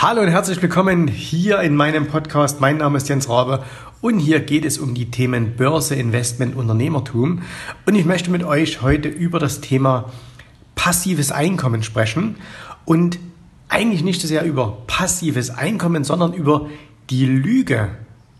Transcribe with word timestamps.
Hallo 0.00 0.22
und 0.22 0.28
herzlich 0.28 0.62
willkommen 0.62 1.08
hier 1.08 1.58
in 1.58 1.74
meinem 1.74 2.06
Podcast. 2.06 2.60
Mein 2.60 2.76
Name 2.76 2.98
ist 2.98 3.08
Jens 3.08 3.28
Rabe 3.28 3.64
und 4.00 4.20
hier 4.20 4.38
geht 4.38 4.64
es 4.64 4.78
um 4.78 4.94
die 4.94 5.10
Themen 5.10 5.56
Börse, 5.56 5.96
Investment, 5.96 6.54
Unternehmertum. 6.54 7.42
Und 7.84 7.94
ich 7.96 8.04
möchte 8.04 8.30
mit 8.30 8.44
euch 8.44 8.80
heute 8.80 9.08
über 9.08 9.40
das 9.40 9.60
Thema 9.60 10.12
passives 10.76 11.32
Einkommen 11.32 11.82
sprechen 11.82 12.36
und 12.84 13.18
eigentlich 13.68 14.04
nicht 14.04 14.20
so 14.20 14.28
sehr 14.28 14.44
über 14.44 14.84
passives 14.86 15.50
Einkommen, 15.50 16.04
sondern 16.04 16.32
über 16.32 16.68
die 17.10 17.26
Lüge, 17.26 17.88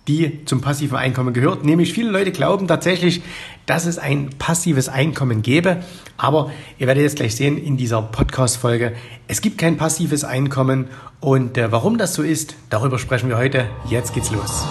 die 0.09 0.45
zum 0.47 0.61
passiven 0.61 0.97
Einkommen 0.97 1.35
gehört. 1.35 1.65
Nämlich 1.65 1.93
viele 1.93 2.11
Leute 2.11 2.33
glauben 2.33 2.67
tatsächlich, 2.67 3.23
dass 3.67 3.87
es 3.87 3.99
ein 3.99 4.31
passives 4.39 4.89
Einkommen 4.89 5.43
gäbe. 5.43 5.83
Aber 6.17 6.51
ihr 6.79 6.87
werdet 6.87 7.03
jetzt 7.03 7.17
gleich 7.17 7.37
sehen 7.37 7.59
in 7.59 7.77
dieser 7.77 8.03
Podcast-Folge, 8.03 8.95
es 9.29 9.43
gibt 9.43 9.59
kein 9.59 9.77
passives 9.77 10.25
Einkommen. 10.25 10.89
Und 11.21 11.59
äh, 11.59 11.71
warum 11.71 11.99
das 11.99 12.15
so 12.15 12.23
ist, 12.23 12.57
darüber 12.71 12.99
sprechen 12.99 13.29
wir 13.29 13.37
heute. 13.37 13.67
Jetzt 13.91 14.15
geht's 14.15 14.31
los. 14.31 14.65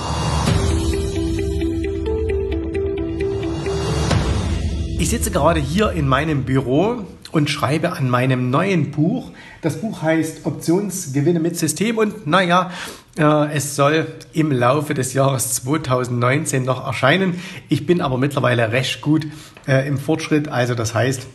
Ich 4.99 5.12
sitze 5.12 5.31
gerade 5.31 5.59
hier 5.59 5.91
in 5.91 6.07
meinem 6.07 6.43
Büro 6.43 7.05
und 7.31 7.49
schreibe 7.49 7.94
an 7.94 8.09
meinem 8.09 8.49
neuen 8.49 8.91
Buch. 8.91 9.31
Das 9.62 9.81
Buch 9.81 10.02
heißt 10.02 10.45
Optionsgewinne 10.45 11.40
mit 11.40 11.58
System 11.58 11.98
und 11.98 12.27
naja, 12.27 12.72
äh, 13.18 13.55
es 13.55 13.76
soll 13.76 14.08
im 14.34 14.52
Laufe 14.52 14.94
des 14.94 15.13
Jahres 15.13 15.55
2019 15.55 16.63
noch 16.63 16.85
erscheinen. 16.85 17.40
Ich 17.70 17.85
bin 17.85 18.02
aber 18.02 18.18
mittlerweile 18.18 18.71
recht 18.71 19.02
gut 19.02 19.27
äh, 19.68 19.88
im 19.88 19.98
Fortschritt. 19.98 20.48
Also 20.48 20.76
das 20.76 20.94
heißt, 20.94 21.27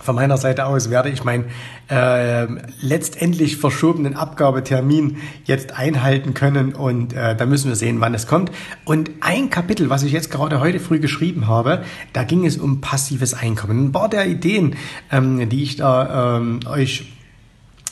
von 0.00 0.14
meiner 0.14 0.38
Seite 0.38 0.66
aus 0.66 0.90
werde 0.90 1.10
ich 1.10 1.24
meinen 1.24 1.44
äh, 1.88 2.46
letztendlich 2.80 3.56
verschobenen 3.58 4.16
Abgabetermin 4.16 5.18
jetzt 5.44 5.78
einhalten 5.78 6.34
können 6.34 6.74
und 6.74 7.12
äh, 7.12 7.36
da 7.36 7.46
müssen 7.46 7.68
wir 7.68 7.76
sehen, 7.76 8.00
wann 8.00 8.14
es 8.14 8.26
kommt. 8.26 8.50
Und 8.84 9.10
ein 9.20 9.50
Kapitel, 9.50 9.90
was 9.90 10.02
ich 10.02 10.12
jetzt 10.12 10.30
gerade 10.30 10.60
heute 10.60 10.80
früh 10.80 11.00
geschrieben 11.00 11.46
habe, 11.46 11.84
da 12.12 12.24
ging 12.24 12.46
es 12.46 12.56
um 12.56 12.80
passives 12.80 13.34
Einkommen. 13.34 13.86
Ein 13.86 13.92
paar 13.92 14.08
der 14.08 14.26
Ideen, 14.26 14.76
ähm, 15.12 15.48
die 15.48 15.62
ich 15.62 15.76
da 15.76 16.38
ähm, 16.38 16.60
euch 16.66 17.12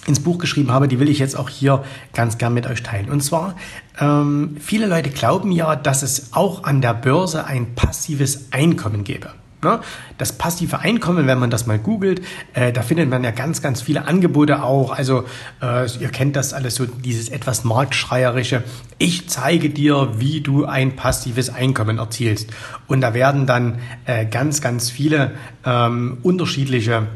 ins 0.06 0.20
Buch 0.20 0.38
geschrieben 0.38 0.72
habe, 0.72 0.88
die 0.88 0.98
will 1.00 1.08
ich 1.08 1.18
jetzt 1.18 1.36
auch 1.36 1.50
hier 1.50 1.84
ganz 2.14 2.38
gern 2.38 2.54
mit 2.54 2.66
euch 2.66 2.82
teilen. 2.82 3.10
Und 3.10 3.22
zwar, 3.22 3.54
ähm, 4.00 4.56
viele 4.58 4.86
Leute 4.86 5.10
glauben 5.10 5.52
ja, 5.52 5.76
dass 5.76 6.02
es 6.02 6.32
auch 6.32 6.64
an 6.64 6.80
der 6.80 6.94
Börse 6.94 7.44
ein 7.44 7.74
passives 7.74 8.48
Einkommen 8.50 9.04
gäbe. 9.04 9.30
Ne? 9.62 9.80
Das 10.18 10.32
passive 10.32 10.78
Einkommen, 10.78 11.26
wenn 11.26 11.38
man 11.38 11.50
das 11.50 11.66
mal 11.66 11.78
googelt, 11.78 12.22
äh, 12.54 12.72
da 12.72 12.82
findet 12.82 13.10
man 13.10 13.24
ja 13.24 13.32
ganz, 13.32 13.60
ganz 13.60 13.82
viele 13.82 14.06
Angebote 14.06 14.62
auch. 14.62 14.92
Also 14.92 15.24
äh, 15.60 15.90
ihr 15.98 16.10
kennt 16.10 16.36
das 16.36 16.52
alles 16.52 16.76
so, 16.76 16.86
dieses 16.86 17.28
etwas 17.28 17.64
marktschreierische. 17.64 18.62
Ich 18.98 19.28
zeige 19.28 19.70
dir, 19.70 20.14
wie 20.18 20.40
du 20.40 20.64
ein 20.64 20.94
passives 20.94 21.50
Einkommen 21.50 21.98
erzielst. 21.98 22.50
Und 22.86 23.00
da 23.00 23.14
werden 23.14 23.46
dann 23.46 23.80
äh, 24.06 24.26
ganz, 24.26 24.60
ganz 24.60 24.90
viele 24.90 25.32
ähm, 25.64 26.18
unterschiedliche 26.22 27.08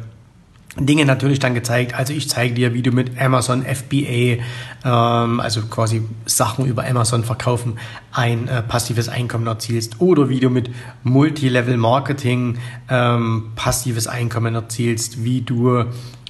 Dinge 0.79 1.05
natürlich 1.05 1.39
dann 1.39 1.55
gezeigt. 1.55 1.95
Also 1.95 2.15
ich 2.15 2.31
zeige 2.31 2.55
dir, 2.55 2.73
wie 2.73 2.83
du 2.83 2.93
mit 2.93 3.21
Amazon 3.21 3.63
FBA, 3.63 4.39
ähm, 4.85 5.41
also 5.41 5.63
quasi 5.63 6.03
Sachen 6.25 6.67
über 6.67 6.87
Amazon 6.87 7.25
verkaufen, 7.25 7.79
ein 8.11 8.49
äh, 8.49 8.63
passives 8.63 9.09
Einkommen 9.09 9.47
erzielst. 9.47 10.01
Oder 10.01 10.29
wie 10.31 10.41
du 10.41 10.49
mit 10.49 10.71
Multilevel 11.03 11.77
Marketing 11.77 12.59
ähm, 12.89 13.53
passives 13.55 14.07
Einkommen 14.07 14.55
erzielst, 14.55 15.25
wie 15.25 15.43
du 15.43 15.85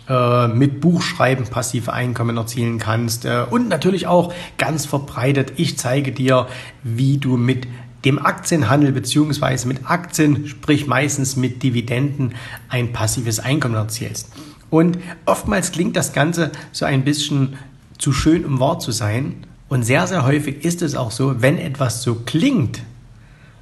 äh, 0.09 0.49
mit 0.49 0.81
Buchschreiben 0.81 1.47
passive 1.47 1.93
Einkommen 1.93 2.37
erzielen 2.37 2.81
kannst. 2.81 3.25
Äh, 3.25 3.45
und 3.49 3.69
natürlich 3.69 4.09
auch 4.09 4.35
ganz 4.59 4.85
verbreitet, 4.85 5.53
ich 5.57 5.79
zeige 5.79 6.11
dir, 6.11 6.49
wie 6.83 7.19
du 7.19 7.37
mit 7.37 7.69
dem 8.05 8.19
Aktienhandel 8.25 8.93
beziehungsweise 8.93 9.69
mit 9.69 9.89
Aktien, 9.89 10.47
sprich 10.49 10.87
meistens 10.87 11.37
mit 11.37 11.63
Dividenden, 11.63 12.35
ein 12.69 12.93
passives 12.93 13.39
Einkommen 13.39 13.75
erzielst. 13.75 14.29
Und 14.71 14.99
oftmals 15.27 15.73
klingt 15.73 15.97
das 15.97 16.13
Ganze 16.13 16.51
so 16.73 16.85
ein 16.85 17.05
bisschen 17.05 17.59
zu 17.99 18.13
schön, 18.13 18.45
um 18.45 18.59
wahr 18.59 18.79
zu 18.79 18.91
sein. 18.91 19.47
Und 19.69 19.85
sehr, 19.85 20.07
sehr 20.07 20.25
häufig 20.25 20.65
ist 20.65 20.83
es 20.83 20.95
auch 20.95 21.11
so, 21.11 21.41
wenn 21.43 21.59
etwas 21.59 22.03
so 22.03 22.17
klingt, 22.17 22.83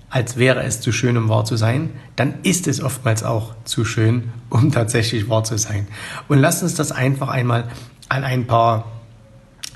als 0.08 0.36
wäre 0.36 0.62
es 0.62 0.80
zu 0.80 0.92
schön, 0.92 1.16
um 1.16 1.28
wahr 1.28 1.44
zu 1.44 1.56
sein, 1.56 1.90
dann 2.16 2.34
ist 2.42 2.66
es 2.66 2.82
oftmals 2.82 3.22
auch 3.22 3.54
zu 3.64 3.84
schön, 3.84 4.30
um 4.50 4.72
tatsächlich 4.72 5.28
wahr 5.28 5.44
zu 5.44 5.56
sein. 5.56 5.86
Und 6.28 6.38
lasst 6.38 6.62
uns 6.62 6.74
das 6.74 6.90
einfach 6.90 7.28
einmal 7.28 7.68
an 8.08 8.24
ein 8.24 8.46
paar 8.46 8.99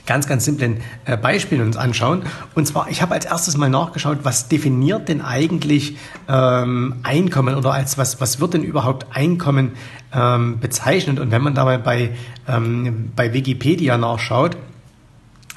ganz, 0.07 0.27
ganz 0.27 0.45
simplen 0.45 0.81
äh, 1.05 1.17
Beispielen 1.17 1.63
uns 1.63 1.77
anschauen. 1.77 2.23
Und 2.55 2.67
zwar, 2.67 2.89
ich 2.91 3.03
habe 3.03 3.15
als 3.15 3.25
erstes 3.25 3.57
mal 3.57 3.71
nachgeschaut, 3.71 4.19
was 4.23 4.49
definiert 4.49 5.09
denn 5.09 5.21
eigentlich 5.21 5.97
ähm, 6.29 6.97
Einkommen 7.03 7.55
oder 7.55 7.73
als 7.73 7.99
was, 7.99 8.21
was 8.21 8.41
wird 8.41 8.55
denn 8.55 8.63
überhaupt 8.63 9.07
Einkommen 9.17 9.73
ähm, 10.15 10.59
bezeichnet? 10.61 11.21
Und 11.21 11.31
wenn 11.31 11.43
man 11.43 11.55
da 11.55 11.65
mal 11.65 11.79
bei, 11.79 12.11
ähm, 12.49 13.13
bei 13.17 13.33
Wikipedia 13.33 13.97
nachschaut, 13.99 14.57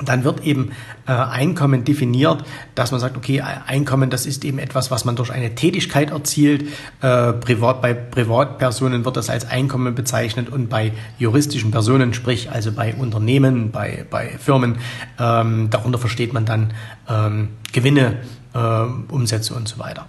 dann 0.04 0.24
wird 0.24 0.46
eben 0.46 0.72
äh, 1.08 1.12
Einkommen 1.12 1.84
definiert, 1.84 2.44
dass 2.76 2.92
man 2.92 3.00
sagt, 3.00 3.18
okay, 3.18 3.42
Einkommen, 3.42 4.10
das 4.10 4.26
ist 4.26 4.46
eben 4.46 4.60
etwas, 4.60 4.92
was 4.92 5.06
man 5.06 5.16
durch 5.16 5.32
eine 5.32 5.56
Tätigkeit 5.56 6.12
erzielt. 6.12 6.68
Äh, 7.02 7.34
privat, 7.34 7.82
bei 7.82 7.94
Privatpersonen 7.94 9.06
wird 9.06 9.18
das 9.18 9.30
als 9.30 9.50
Einkommen 9.50 9.96
bezeichnet 9.96 10.50
und 10.50 10.70
bei 10.70 10.94
juristischen 11.18 11.72
Personen, 11.72 12.14
sprich 12.14 12.52
also 12.52 12.72
bei 12.72 12.94
Unternehmen, 12.94 13.72
bei, 13.72 14.06
bei 14.10 14.30
Firmen, 14.38 14.78
ähm, 15.20 15.70
darunter 15.70 15.98
versteht 15.98 16.34
man 16.34 16.46
dann 16.46 16.74
ähm, 17.10 17.50
Gewinne, 17.74 18.18
äh, 18.54 18.60
Umsätze 19.12 19.56
und 19.56 19.68
so 19.68 19.80
weiter. 19.80 20.06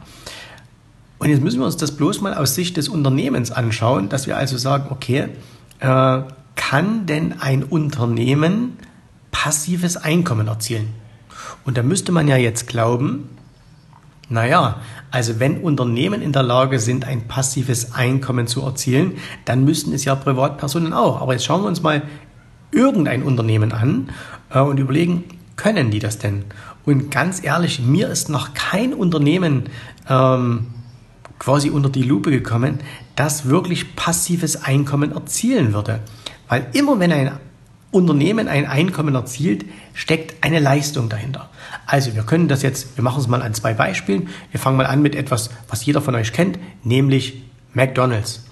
Und 1.19 1.31
jetzt 1.31 1.43
müssen 1.43 1.61
wir 1.61 1.67
uns 1.67 1.77
das 1.77 1.93
bloß 1.97 2.21
mal 2.21 2.35
aus 2.35 2.55
Sicht 2.55 2.77
des 2.77 2.89
Unternehmens 2.89 3.51
anschauen, 3.51 4.09
dass 4.09 4.27
wir 4.27 4.37
also 4.37 4.57
sagen, 4.57 4.87
okay, 4.91 5.29
äh, 5.81 6.21
kann 6.55 7.07
denn 7.07 7.41
ein 7.41 7.65
Unternehmen 7.65 8.77
passives 9.31 9.97
Einkommen 9.97 10.49
erzielen. 10.49 10.95
Und 11.65 11.77
da 11.79 11.83
müsste 11.83 12.13
man 12.13 12.29
ja 12.29 12.37
jetzt 12.37 12.67
glauben, 12.67 13.29
naja, 14.31 14.81
also 15.11 15.41
wenn 15.41 15.61
Unternehmen 15.61 16.21
in 16.21 16.33
der 16.33 16.43
Lage 16.43 16.79
sind, 16.81 17.07
ein 17.07 17.29
passives 17.29 17.95
Einkommen 17.95 18.47
zu 18.47 18.63
erzielen, 18.63 19.13
dann 19.45 19.65
müssten 19.65 19.93
es 19.93 20.05
ja 20.05 20.15
Privatpersonen 20.15 20.93
auch. 20.93 21.21
Aber 21.21 21.33
jetzt 21.33 21.45
schauen 21.45 21.63
wir 21.63 21.69
uns 21.69 21.83
mal 21.83 22.03
irgendein 22.71 23.23
Unternehmen 23.23 23.73
an 23.73 24.11
äh, 24.51 24.61
und 24.61 24.79
überlegen, 24.79 25.25
können 25.57 25.91
die 25.91 25.99
das 25.99 26.19
denn? 26.19 26.45
Und 26.85 27.11
ganz 27.11 27.43
ehrlich, 27.43 27.81
mir 27.81 28.09
ist 28.09 28.29
noch 28.29 28.55
kein 28.55 28.95
Unternehmen 28.95 29.65
ähm, 30.09 30.69
quasi 31.39 31.71
unter 31.71 31.89
die 31.89 32.03
Lupe 32.03 32.31
gekommen, 32.31 32.79
das 33.17 33.49
wirklich 33.49 33.97
passives 33.97 34.65
Einkommen 34.65 35.13
erzielen 35.13 35.73
würde. 35.73 36.01
Weil 36.49 36.67
immer 36.73 36.99
wenn 37.01 37.13
ein 37.13 37.33
Unternehmen 37.91 38.49
ein 38.49 38.67
Einkommen 38.67 39.15
erzielt, 39.15 39.65
steckt 39.95 40.45
eine 40.45 40.61
Leistung 40.61 41.09
dahinter. 41.09 41.49
Also 41.87 42.15
wir 42.15 42.23
können 42.23 42.49
das 42.49 42.63
jetzt, 42.63 42.97
wir 42.97 43.05
machen 43.05 43.21
es 43.21 43.29
mal 43.29 43.43
an 43.43 43.55
zwei 43.55 43.73
Beispielen. 43.73 44.29
Wir 44.51 44.61
fangen 44.61 44.77
mal 44.77 44.87
an 44.87 45.01
mit 45.01 45.15
etwas, 45.15 45.51
was 45.69 45.85
jeder 45.87 46.03
von 46.03 46.15
euch 46.15 46.33
kennt, 46.33 46.59
nämlich 46.85 47.43
McDonald's. 47.73 48.45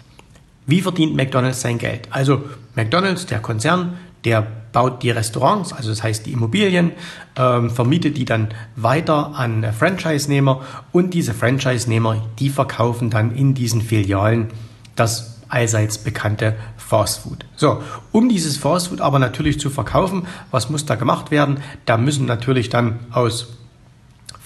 Wie 0.67 0.81
verdient 0.81 1.15
McDonald's 1.15 1.61
sein 1.61 1.79
Geld? 1.79 2.09
Also 2.11 2.45
McDonald's, 2.75 3.27
der 3.27 3.41
Konzern, 3.41 3.99
der 4.25 4.47
baut 4.73 5.03
die 5.03 5.11
Restaurants, 5.11 5.73
also 5.73 5.91
das 5.91 6.03
heißt 6.03 6.27
die 6.27 6.33
Immobilien, 6.33 6.93
ähm, 7.37 7.71
vermietet 7.71 8.17
die 8.17 8.25
dann 8.25 8.49
weiter 8.75 9.35
an 9.35 9.65
Franchise-Nehmer 9.73 10.63
und 10.93 11.15
diese 11.15 11.33
Franchise-Nehmer, 11.33 12.23
die 12.39 12.51
verkaufen 12.51 13.09
dann 13.09 13.35
in 13.35 13.55
diesen 13.55 13.81
Filialen 13.81 14.49
das 14.97 15.36
allseits 15.49 15.99
bekannte 15.99 16.55
Fast 16.77 17.21
Food. 17.21 17.45
So, 17.57 17.83
um 18.13 18.29
dieses 18.29 18.57
Fast 18.57 18.89
Food 18.89 19.01
aber 19.01 19.19
natürlich 19.19 19.61
zu 19.61 19.71
verkaufen, 19.71 20.27
was 20.51 20.71
muss 20.71 20.87
da 20.87 20.95
gemacht 20.95 21.31
werden? 21.31 21.61
Da 21.85 21.97
müssen 21.97 22.27
natürlich 22.27 22.69
dann 22.69 23.01
aus 23.11 23.57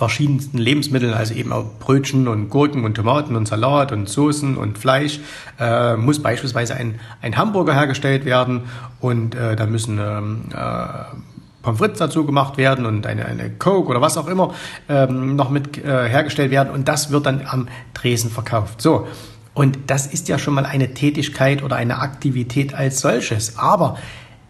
verschiedensten 0.00 0.56
Lebensmitteln, 0.56 1.12
also 1.12 1.34
eben 1.34 1.52
auch 1.52 1.66
Brötchen 1.78 2.26
und 2.26 2.48
Gurken 2.48 2.84
und 2.86 2.94
Tomaten 2.94 3.36
und 3.36 3.46
Salat 3.46 3.92
und 3.92 4.08
Soßen 4.08 4.56
und 4.56 4.78
Fleisch, 4.78 5.20
äh, 5.58 5.94
muss 5.96 6.22
beispielsweise 6.22 6.74
ein, 6.74 6.98
ein 7.20 7.36
Hamburger 7.36 7.74
hergestellt 7.74 8.24
werden 8.24 8.62
und 9.00 9.34
äh, 9.34 9.56
da 9.56 9.66
müssen 9.66 9.98
ähm, 9.98 10.44
äh, 10.54 11.16
Pommes 11.62 11.78
frites 11.78 11.98
dazu 11.98 12.24
gemacht 12.24 12.56
werden 12.56 12.86
und 12.86 13.06
eine, 13.06 13.26
eine 13.26 13.50
Coke 13.50 13.90
oder 13.90 14.00
was 14.00 14.16
auch 14.16 14.26
immer 14.26 14.54
ähm, 14.88 15.36
noch 15.36 15.50
mit 15.50 15.76
äh, 15.76 16.08
hergestellt 16.08 16.50
werden 16.50 16.70
und 16.72 16.88
das 16.88 17.10
wird 17.10 17.26
dann 17.26 17.42
am 17.46 17.68
Tresen 17.92 18.30
verkauft. 18.30 18.80
So, 18.80 19.06
und 19.54 19.78
das 19.88 20.06
ist 20.06 20.28
ja 20.28 20.38
schon 20.38 20.54
mal 20.54 20.64
eine 20.64 20.94
Tätigkeit 20.94 21.62
oder 21.62 21.76
eine 21.76 21.98
Aktivität 21.98 22.74
als 22.74 23.00
solches. 23.00 23.58
Aber 23.58 23.98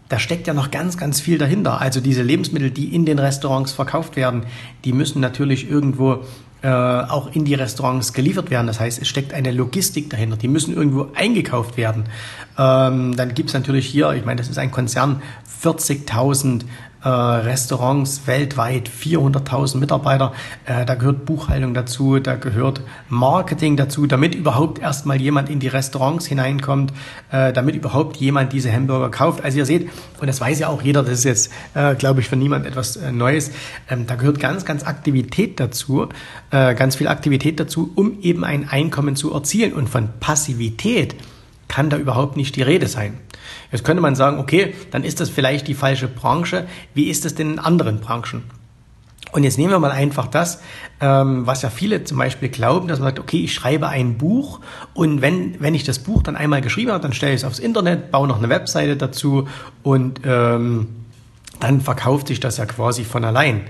da 0.09 0.19
steckt 0.19 0.45
ja 0.47 0.53
noch 0.53 0.71
ganz, 0.71 0.97
ganz 0.97 1.21
viel 1.21 1.37
dahinter. 1.37 1.79
Also 1.79 2.01
diese 2.01 2.21
Lebensmittel, 2.21 2.69
die 2.69 2.93
in 2.93 3.05
den 3.05 3.17
Restaurants 3.17 3.71
verkauft 3.71 4.15
werden, 4.15 4.43
die 4.83 4.93
müssen 4.93 5.21
natürlich 5.21 5.69
irgendwo 5.69 6.25
äh, 6.61 6.67
auch 6.67 7.33
in 7.33 7.45
die 7.45 7.55
Restaurants 7.55 8.13
geliefert 8.13 8.51
werden. 8.51 8.67
Das 8.67 8.79
heißt, 8.79 9.01
es 9.01 9.07
steckt 9.07 9.33
eine 9.33 9.51
Logistik 9.51 10.09
dahinter. 10.09 10.37
Die 10.37 10.47
müssen 10.47 10.75
irgendwo 10.75 11.07
eingekauft 11.15 11.77
werden. 11.77 12.03
Ähm, 12.57 13.15
dann 13.15 13.33
gibt 13.33 13.49
es 13.49 13.53
natürlich 13.53 13.87
hier, 13.87 14.11
ich 14.11 14.25
meine, 14.25 14.37
das 14.37 14.49
ist 14.49 14.59
ein 14.59 14.69
Konzern, 14.69 15.21
40.000 15.63 16.65
äh, 17.03 17.09
Restaurants 17.09 18.27
weltweit, 18.27 18.89
400.000 18.89 19.77
Mitarbeiter. 19.77 20.33
Äh, 20.65 20.85
da 20.85 20.95
gehört 20.95 21.25
Buchhaltung 21.25 21.73
dazu, 21.73 22.19
da 22.19 22.35
gehört 22.35 22.81
Marketing 23.09 23.75
dazu, 23.75 24.05
damit 24.05 24.35
überhaupt 24.35 24.79
erstmal 24.79 25.19
jemand 25.19 25.49
in 25.49 25.59
die 25.59 25.67
Restaurants 25.67 26.27
hineinkommt, 26.27 26.93
äh, 27.31 27.53
damit 27.53 27.75
überhaupt 27.75 28.17
jemand 28.17 28.53
diese 28.53 28.71
Hamburger 28.71 29.09
kauft. 29.09 29.43
Also 29.43 29.57
ihr 29.57 29.65
seht, 29.65 29.89
und 30.19 30.27
das 30.27 30.39
weiß 30.39 30.59
ja 30.59 30.67
auch 30.67 30.81
jeder, 30.81 31.01
das 31.01 31.19
ist 31.19 31.23
jetzt, 31.23 31.51
glaube 31.97 32.21
ich, 32.21 32.29
für 32.29 32.35
niemand 32.35 32.65
etwas 32.65 32.99
Neues. 33.11 33.51
Ähm, 33.89 34.05
da 34.05 34.15
gehört 34.15 34.39
ganz, 34.39 34.65
ganz 34.65 34.83
Aktivität 34.83 35.59
dazu, 35.59 36.09
ganz 36.51 36.95
viel 36.95 37.07
Aktivität 37.07 37.59
dazu, 37.59 37.91
um 37.95 38.19
eben 38.21 38.43
ein 38.43 38.69
Einkommen 38.69 39.15
zu 39.15 39.33
erzielen. 39.33 39.73
Und 39.73 39.89
von 39.89 40.09
Passivität 40.19 41.15
kann 41.67 41.89
da 41.89 41.97
überhaupt 41.97 42.37
nicht 42.37 42.55
die 42.55 42.61
Rede 42.61 42.87
sein. 42.87 43.17
Jetzt 43.71 43.83
könnte 43.83 44.01
man 44.01 44.15
sagen, 44.15 44.39
okay, 44.39 44.73
dann 44.91 45.03
ist 45.03 45.19
das 45.19 45.29
vielleicht 45.29 45.67
die 45.67 45.73
falsche 45.73 46.07
Branche. 46.07 46.67
Wie 46.93 47.09
ist 47.09 47.25
es 47.25 47.35
denn 47.35 47.53
in 47.53 47.59
anderen 47.59 47.99
Branchen? 47.99 48.43
Und 49.31 49.43
jetzt 49.43 49.57
nehmen 49.57 49.71
wir 49.71 49.79
mal 49.79 49.91
einfach 49.91 50.27
das, 50.27 50.61
ähm, 50.99 51.47
was 51.47 51.61
ja 51.61 51.69
viele 51.69 52.03
zum 52.03 52.17
Beispiel 52.17 52.49
glauben, 52.49 52.87
dass 52.87 52.99
man 52.99 53.09
sagt, 53.09 53.19
okay, 53.19 53.43
ich 53.43 53.53
schreibe 53.53 53.87
ein 53.87 54.17
Buch 54.17 54.59
und 54.93 55.21
wenn, 55.21 55.59
wenn 55.61 55.73
ich 55.73 55.83
das 55.83 55.99
Buch 55.99 56.21
dann 56.21 56.35
einmal 56.35 56.61
geschrieben 56.61 56.91
habe, 56.91 57.01
dann 57.01 57.13
stelle 57.13 57.33
ich 57.33 57.41
es 57.41 57.45
aufs 57.45 57.59
Internet, 57.59 58.11
baue 58.11 58.27
noch 58.27 58.39
eine 58.39 58.49
Webseite 58.49 58.97
dazu 58.97 59.47
und 59.83 60.21
ähm, 60.25 60.87
dann 61.59 61.79
verkauft 61.79 62.27
sich 62.27 62.39
das 62.39 62.57
ja 62.57 62.65
quasi 62.65 63.05
von 63.05 63.23
allein. 63.23 63.61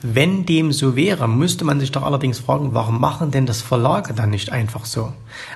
Wenn 0.00 0.44
dem 0.44 0.70
so 0.70 0.94
wäre, 0.94 1.28
müsste 1.28 1.64
man 1.64 1.80
sich 1.80 1.90
doch 1.90 2.02
allerdings 2.02 2.38
fragen, 2.38 2.74
warum 2.74 3.00
machen 3.00 3.30
denn 3.30 3.46
das 3.46 3.62
Verlage 3.62 4.12
dann 4.12 4.30
nicht 4.30 4.52
einfach 4.52 4.84
so? 4.84 5.12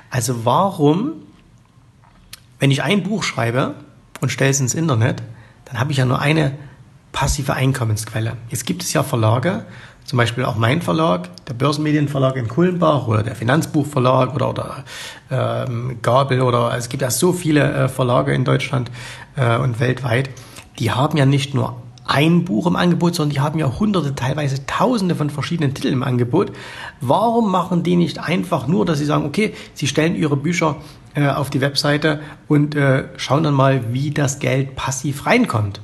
Also 0.09 0.43
warum 0.43 1.13
wenn 2.63 2.71
ich 2.71 2.81
ein 2.81 3.03
Buch 3.03 3.23
schreibe 3.23 3.73
und 4.21 4.29
stelle 4.29 4.51
es 4.51 4.61
ins 4.61 4.73
Internet, 4.73 5.21
dann 5.65 5.81
habe 5.81 5.91
ich 5.91 5.97
ja 5.97 6.05
nur 6.05 6.21
eine 6.21 6.53
passive 7.11 7.55
Einkommensquelle. 7.55 8.37
Jetzt 8.47 8.65
gibt 8.65 8.83
es 8.83 8.93
ja 8.93 9.03
Verlage, 9.03 9.65
zum 10.05 10.15
Beispiel 10.15 10.45
auch 10.45 10.55
mein 10.55 10.81
Verlag, 10.81 11.27
der 11.47 11.55
Börsenmedienverlag 11.55 12.37
in 12.37 12.47
Kulmbach 12.47 13.05
oder 13.09 13.21
der 13.21 13.35
Finanzbuchverlag 13.35 14.33
oder, 14.33 14.49
oder 14.49 14.85
ähm, 15.29 15.97
Gabel 16.01 16.39
oder 16.39 16.69
also 16.69 16.77
es 16.77 16.87
gibt 16.87 17.01
ja 17.01 17.11
so 17.11 17.33
viele 17.33 17.69
äh, 17.69 17.89
Verlage 17.89 18.33
in 18.33 18.45
Deutschland 18.45 18.89
äh, 19.35 19.57
und 19.57 19.81
weltweit, 19.81 20.29
die 20.79 20.89
haben 20.89 21.17
ja 21.17 21.25
nicht 21.25 21.53
nur 21.53 21.75
ein 22.05 22.45
Buch 22.45 22.65
im 22.65 22.77
Angebot, 22.77 23.15
sondern 23.15 23.33
die 23.33 23.41
haben 23.41 23.59
ja 23.59 23.77
hunderte, 23.77 24.15
teilweise 24.15 24.65
tausende 24.65 25.15
von 25.15 25.29
verschiedenen 25.29 25.73
Titeln 25.73 25.95
im 25.95 26.03
Angebot. 26.03 26.53
Warum 27.01 27.51
machen 27.51 27.83
die 27.83 27.97
nicht 27.97 28.19
einfach 28.19 28.67
nur, 28.67 28.85
dass 28.85 28.99
sie 28.99 29.05
sagen, 29.05 29.25
okay, 29.25 29.53
sie 29.73 29.87
stellen 29.87 30.15
ihre 30.15 30.37
Bücher 30.37 30.77
auf 31.21 31.49
die 31.49 31.61
Webseite 31.61 32.21
und 32.47 32.75
äh, 32.75 33.05
schauen 33.17 33.43
dann 33.43 33.53
mal, 33.53 33.93
wie 33.93 34.11
das 34.11 34.39
Geld 34.39 34.75
passiv 34.75 35.25
reinkommt. 35.25 35.79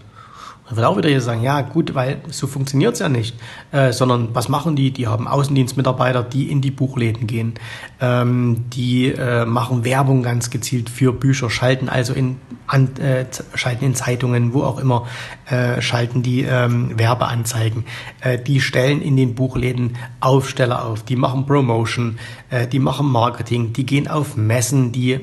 Dann 0.69 0.77
wird 0.77 0.85
auch 0.85 0.97
wieder 0.97 1.09
hier 1.09 1.21
sagen, 1.21 1.41
ja 1.41 1.61
gut, 1.61 1.95
weil 1.95 2.21
so 2.29 2.45
funktioniert 2.45 2.93
es 2.93 2.99
ja 2.99 3.09
nicht, 3.09 3.35
äh, 3.71 3.91
sondern 3.91 4.29
was 4.33 4.49
machen 4.49 4.75
die? 4.75 4.91
Die 4.91 5.07
haben 5.07 5.27
Außendienstmitarbeiter, 5.27 6.21
die 6.21 6.51
in 6.51 6.61
die 6.61 6.69
Buchläden 6.69 7.25
gehen, 7.25 7.55
ähm, 7.99 8.65
die 8.69 9.07
äh, 9.07 9.45
machen 9.45 9.83
Werbung 9.83 10.21
ganz 10.21 10.51
gezielt 10.51 10.91
für 10.91 11.11
Bücher, 11.11 11.49
schalten 11.49 11.89
also 11.89 12.13
in, 12.13 12.37
an, 12.67 12.95
äh, 12.97 13.25
schalten 13.55 13.83
in 13.83 13.95
Zeitungen, 13.95 14.53
wo 14.53 14.61
auch 14.61 14.79
immer, 14.79 15.07
äh, 15.49 15.81
schalten 15.81 16.21
die 16.21 16.41
ähm, 16.41 16.99
Werbeanzeigen, 16.99 17.85
äh, 18.21 18.37
die 18.37 18.61
stellen 18.61 19.01
in 19.01 19.17
den 19.17 19.33
Buchläden 19.33 19.97
Aufsteller 20.19 20.85
auf, 20.85 21.03
die 21.03 21.15
machen 21.15 21.47
Promotion, 21.47 22.19
äh, 22.51 22.67
die 22.67 22.79
machen 22.79 23.07
Marketing, 23.07 23.73
die 23.73 23.87
gehen 23.87 24.07
auf 24.07 24.37
Messen, 24.37 24.91
die 24.91 25.19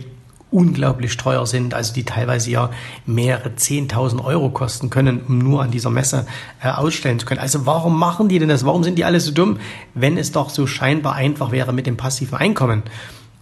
unglaublich 0.51 1.17
teuer 1.17 1.47
sind, 1.47 1.75
also 1.75 1.93
die 1.93 2.05
teilweise 2.05 2.51
ja 2.51 2.71
mehrere 3.05 3.51
10.000 3.51 4.25
Euro 4.25 4.51
kosten 4.51 4.91
können, 4.91 5.21
um 5.27 5.39
nur 5.39 5.63
an 5.63 5.71
dieser 5.71 5.91
Messe 5.91 6.27
äh, 6.63 6.69
ausstellen 6.69 7.19
zu 7.19 7.27
können. 7.27 7.41
Also 7.41 7.67
warum 7.67 7.99
machen 7.99 8.29
die 8.29 8.39
denn 8.39 8.49
das? 8.49 8.65
Warum 8.65 8.85
sind 8.85 8.97
die 8.97 9.05
alle 9.05 9.21
so 9.21 9.33
dumm, 9.33 9.59
wenn 9.95 10.17
es 10.17 10.33
doch 10.33 10.51
so 10.51 10.67
scheinbar 10.67 11.15
einfach 11.15 11.51
wäre 11.51 11.73
mit 11.73 11.87
dem 11.87 11.97
passiven 11.97 12.39
Einkommen? 12.39 12.85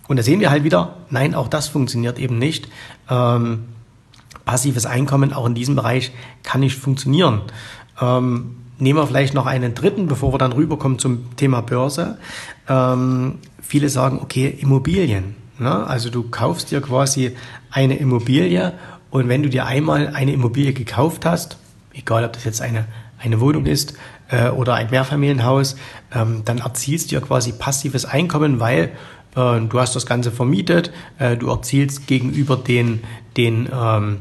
Und 0.09 0.19
da 0.19 0.23
sehen 0.23 0.41
wir 0.41 0.51
halt 0.51 0.65
wieder, 0.65 0.97
nein, 1.11 1.35
auch 1.35 1.49
das 1.49 1.69
funktioniert 1.69 2.19
eben 2.19 2.39
nicht. 2.39 2.69
Ähm, 3.09 3.65
passives 4.45 4.87
Einkommen 4.87 5.33
auch 5.33 5.47
in 5.47 5.55
diesem 5.55 5.77
Bereich 5.77 6.13
kann 6.43 6.61
nicht 6.61 6.77
funktionieren. 6.77 7.43
Ähm, 8.01 8.57
nehmen 8.79 8.99
wir 8.99 9.07
vielleicht 9.07 9.35
noch 9.35 9.47
einen 9.47 9.75
dritten, 9.75 10.07
bevor 10.07 10.33
wir 10.33 10.39
dann 10.39 10.53
rüberkommen 10.53 10.99
zum 10.99 11.37
Thema 11.37 11.61
Börse. 11.61 12.19
Ähm, 12.69 13.39
viele 13.63 13.89
sagen, 13.89 14.21
okay, 14.23 14.49
Immobilien. 14.61 15.44
Ne? 15.59 15.87
Also 15.87 16.11
du 16.11 16.25
kaufst 16.25 16.71
dir 16.71 16.81
quasi 16.81 17.37
eine 17.71 17.97
Immobilie 17.97 18.73
und 19.11 19.29
wenn 19.29 19.43
du 19.43 19.49
dir 19.49 19.67
einmal 19.67 20.09
eine 20.09 20.33
Immobilie 20.33 20.73
gekauft 20.73 21.25
hast, 21.25 21.59
egal 21.93 22.25
ob 22.25 22.33
das 22.33 22.45
jetzt 22.45 22.61
eine, 22.61 22.87
eine 23.19 23.41
Wohnung 23.41 23.67
ist 23.67 23.95
äh, 24.29 24.49
oder 24.49 24.75
ein 24.75 24.91
Mehrfamilienhaus, 24.91 25.77
ähm, 26.13 26.43
dann 26.45 26.59
erzielst 26.59 27.11
du 27.11 27.17
ja 27.17 27.21
quasi 27.21 27.53
passives 27.53 28.05
Einkommen, 28.05 28.61
weil 28.61 28.93
äh, 29.37 29.61
du 29.61 29.81
hast 29.81 29.95
das 29.95 30.07
Ganze 30.07 30.33
vermietet, 30.33 30.93
äh, 31.19 31.37
du 31.37 31.49
erzielst 31.49 32.07
gegenüber 32.07 32.57
den, 32.57 33.03
den 33.37 33.69
ähm, 33.73 34.19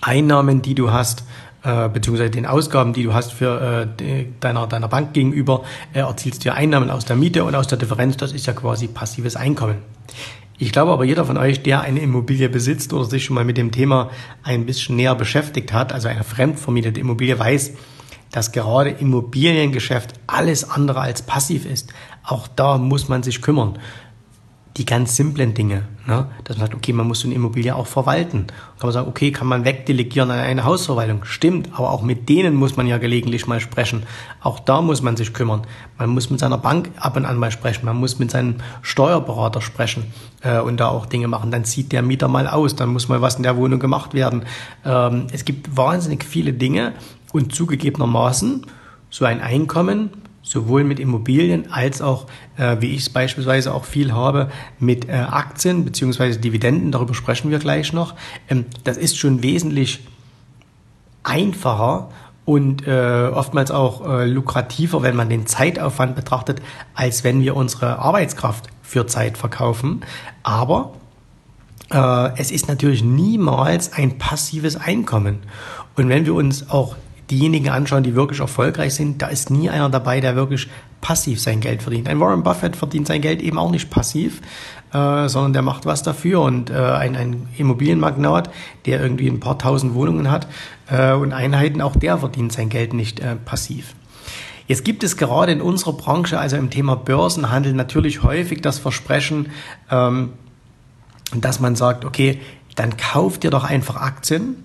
Einnahmen, 0.00 0.62
die 0.62 0.74
du 0.74 0.90
hast, 0.90 1.24
äh, 1.64 1.88
beziehungsweise 1.88 2.30
den 2.30 2.46
Ausgaben, 2.46 2.92
die 2.92 3.04
du 3.04 3.14
hast 3.14 3.32
für 3.32 3.86
äh, 4.00 4.26
deiner, 4.40 4.66
deiner 4.66 4.88
Bank 4.88 5.12
gegenüber, 5.12 5.62
äh, 5.92 6.00
erzielst 6.00 6.44
du 6.44 6.48
ja 6.48 6.54
Einnahmen 6.54 6.90
aus 6.90 7.04
der 7.04 7.16
Miete 7.16 7.44
und 7.44 7.54
aus 7.54 7.66
der 7.66 7.78
Differenz, 7.78 8.16
das 8.16 8.32
ist 8.32 8.46
ja 8.46 8.52
quasi 8.52 8.88
passives 8.88 9.36
Einkommen. 9.36 9.76
Ich 10.58 10.72
glaube 10.72 10.92
aber, 10.92 11.04
jeder 11.04 11.24
von 11.24 11.36
euch, 11.36 11.62
der 11.62 11.80
eine 11.80 12.00
Immobilie 12.00 12.48
besitzt 12.48 12.92
oder 12.92 13.04
sich 13.04 13.24
schon 13.24 13.34
mal 13.34 13.44
mit 13.44 13.56
dem 13.56 13.72
Thema 13.72 14.10
ein 14.42 14.66
bisschen 14.66 14.96
näher 14.96 15.14
beschäftigt 15.14 15.72
hat, 15.72 15.92
also 15.92 16.08
eine 16.08 16.24
fremdvermietete 16.24 17.00
Immobilie, 17.00 17.38
weiß, 17.38 17.72
dass 18.30 18.52
gerade 18.52 18.90
Immobiliengeschäft 18.90 20.14
alles 20.26 20.68
andere 20.68 21.00
als 21.00 21.22
passiv 21.22 21.66
ist. 21.66 21.92
Auch 22.24 22.48
da 22.48 22.78
muss 22.78 23.08
man 23.08 23.22
sich 23.22 23.42
kümmern 23.42 23.78
die 24.76 24.86
ganz 24.86 25.16
simplen 25.16 25.52
Dinge. 25.52 25.86
Ne? 26.06 26.26
Dass 26.44 26.56
man 26.56 26.66
sagt, 26.66 26.74
okay, 26.74 26.92
man 26.92 27.06
muss 27.06 27.20
so 27.20 27.28
eine 27.28 27.34
Immobilie 27.34 27.74
auch 27.74 27.86
verwalten. 27.86 28.46
Kann 28.46 28.88
man 28.88 28.92
sagen, 28.92 29.08
okay, 29.08 29.30
kann 29.30 29.46
man 29.46 29.64
wegdelegieren 29.64 30.30
an 30.30 30.38
eine 30.38 30.64
Hausverwaltung. 30.64 31.24
Stimmt, 31.24 31.68
aber 31.74 31.90
auch 31.90 32.02
mit 32.02 32.28
denen 32.28 32.54
muss 32.54 32.76
man 32.76 32.86
ja 32.86 32.98
gelegentlich 32.98 33.46
mal 33.46 33.60
sprechen. 33.60 34.04
Auch 34.40 34.60
da 34.60 34.80
muss 34.80 35.02
man 35.02 35.16
sich 35.16 35.34
kümmern. 35.34 35.62
Man 35.98 36.10
muss 36.10 36.30
mit 36.30 36.40
seiner 36.40 36.58
Bank 36.58 36.90
ab 36.96 37.16
und 37.16 37.26
an 37.26 37.36
mal 37.36 37.50
sprechen. 37.50 37.84
Man 37.84 37.96
muss 37.96 38.18
mit 38.18 38.30
seinem 38.30 38.56
Steuerberater 38.80 39.60
sprechen 39.60 40.04
äh, 40.40 40.58
und 40.58 40.80
da 40.80 40.88
auch 40.88 41.06
Dinge 41.06 41.28
machen. 41.28 41.50
Dann 41.50 41.64
zieht 41.64 41.92
der 41.92 42.02
Mieter 42.02 42.28
mal 42.28 42.48
aus. 42.48 42.74
Dann 42.74 42.88
muss 42.88 43.08
mal 43.08 43.20
was 43.20 43.36
in 43.36 43.42
der 43.42 43.56
Wohnung 43.56 43.78
gemacht 43.78 44.14
werden. 44.14 44.44
Ähm, 44.84 45.26
es 45.32 45.44
gibt 45.44 45.76
wahnsinnig 45.76 46.24
viele 46.24 46.54
Dinge 46.54 46.94
und 47.32 47.54
zugegebenermaßen 47.54 48.66
so 49.10 49.26
ein 49.26 49.42
Einkommen 49.42 50.10
sowohl 50.42 50.84
mit 50.84 50.98
Immobilien 50.98 51.70
als 51.70 52.02
auch, 52.02 52.26
äh, 52.56 52.76
wie 52.80 52.94
ich 52.94 53.02
es 53.02 53.10
beispielsweise 53.10 53.72
auch 53.72 53.84
viel 53.84 54.12
habe, 54.12 54.50
mit 54.78 55.08
äh, 55.08 55.12
Aktien 55.12 55.84
beziehungsweise 55.84 56.38
Dividenden, 56.40 56.92
darüber 56.92 57.14
sprechen 57.14 57.50
wir 57.50 57.58
gleich 57.58 57.92
noch. 57.92 58.14
Ähm, 58.48 58.66
das 58.84 58.96
ist 58.96 59.16
schon 59.16 59.42
wesentlich 59.42 60.00
einfacher 61.22 62.10
und 62.44 62.86
äh, 62.86 63.30
oftmals 63.32 63.70
auch 63.70 64.06
äh, 64.06 64.26
lukrativer, 64.26 65.02
wenn 65.02 65.14
man 65.14 65.30
den 65.30 65.46
Zeitaufwand 65.46 66.16
betrachtet, 66.16 66.60
als 66.94 67.22
wenn 67.22 67.40
wir 67.40 67.54
unsere 67.54 68.00
Arbeitskraft 68.00 68.68
für 68.82 69.06
Zeit 69.06 69.38
verkaufen. 69.38 70.00
Aber 70.42 70.92
äh, 71.92 72.36
es 72.36 72.50
ist 72.50 72.66
natürlich 72.66 73.04
niemals 73.04 73.92
ein 73.92 74.18
passives 74.18 74.76
Einkommen. 74.76 75.38
Und 75.94 76.08
wenn 76.08 76.26
wir 76.26 76.34
uns 76.34 76.68
auch 76.68 76.96
diejenigen 77.32 77.70
anschauen, 77.70 78.02
die 78.02 78.14
wirklich 78.14 78.40
erfolgreich 78.40 78.94
sind, 78.94 79.22
da 79.22 79.28
ist 79.28 79.50
nie 79.50 79.70
einer 79.70 79.88
dabei, 79.88 80.20
der 80.20 80.36
wirklich 80.36 80.68
passiv 81.00 81.40
sein 81.40 81.60
Geld 81.60 81.82
verdient. 81.82 82.06
Ein 82.06 82.20
Warren 82.20 82.42
Buffett 82.42 82.76
verdient 82.76 83.06
sein 83.06 83.22
Geld 83.22 83.40
eben 83.40 83.58
auch 83.58 83.70
nicht 83.70 83.90
passiv, 83.90 84.42
äh, 84.92 85.28
sondern 85.28 85.54
der 85.54 85.62
macht 85.62 85.86
was 85.86 86.02
dafür. 86.02 86.42
Und 86.42 86.68
äh, 86.68 86.74
ein, 86.74 87.16
ein 87.16 87.48
Immobilienmagnat, 87.56 88.50
der 88.84 89.00
irgendwie 89.00 89.28
ein 89.28 89.40
paar 89.40 89.58
tausend 89.58 89.94
Wohnungen 89.94 90.30
hat 90.30 90.46
äh, 90.90 91.12
und 91.12 91.32
Einheiten, 91.32 91.80
auch 91.80 91.96
der 91.96 92.18
verdient 92.18 92.52
sein 92.52 92.68
Geld 92.68 92.92
nicht 92.92 93.18
äh, 93.20 93.34
passiv. 93.36 93.94
Jetzt 94.68 94.84
gibt 94.84 95.02
es 95.02 95.16
gerade 95.16 95.52
in 95.52 95.62
unserer 95.62 95.94
Branche, 95.94 96.38
also 96.38 96.56
im 96.56 96.68
Thema 96.68 96.96
Börsenhandel, 96.96 97.72
natürlich 97.72 98.22
häufig 98.22 98.60
das 98.60 98.78
Versprechen, 98.78 99.48
ähm, 99.90 100.34
dass 101.34 101.60
man 101.60 101.76
sagt, 101.76 102.04
okay, 102.04 102.40
dann 102.74 102.96
kauft 102.98 103.44
ihr 103.44 103.50
doch 103.50 103.64
einfach 103.64 103.96
Aktien 103.96 104.64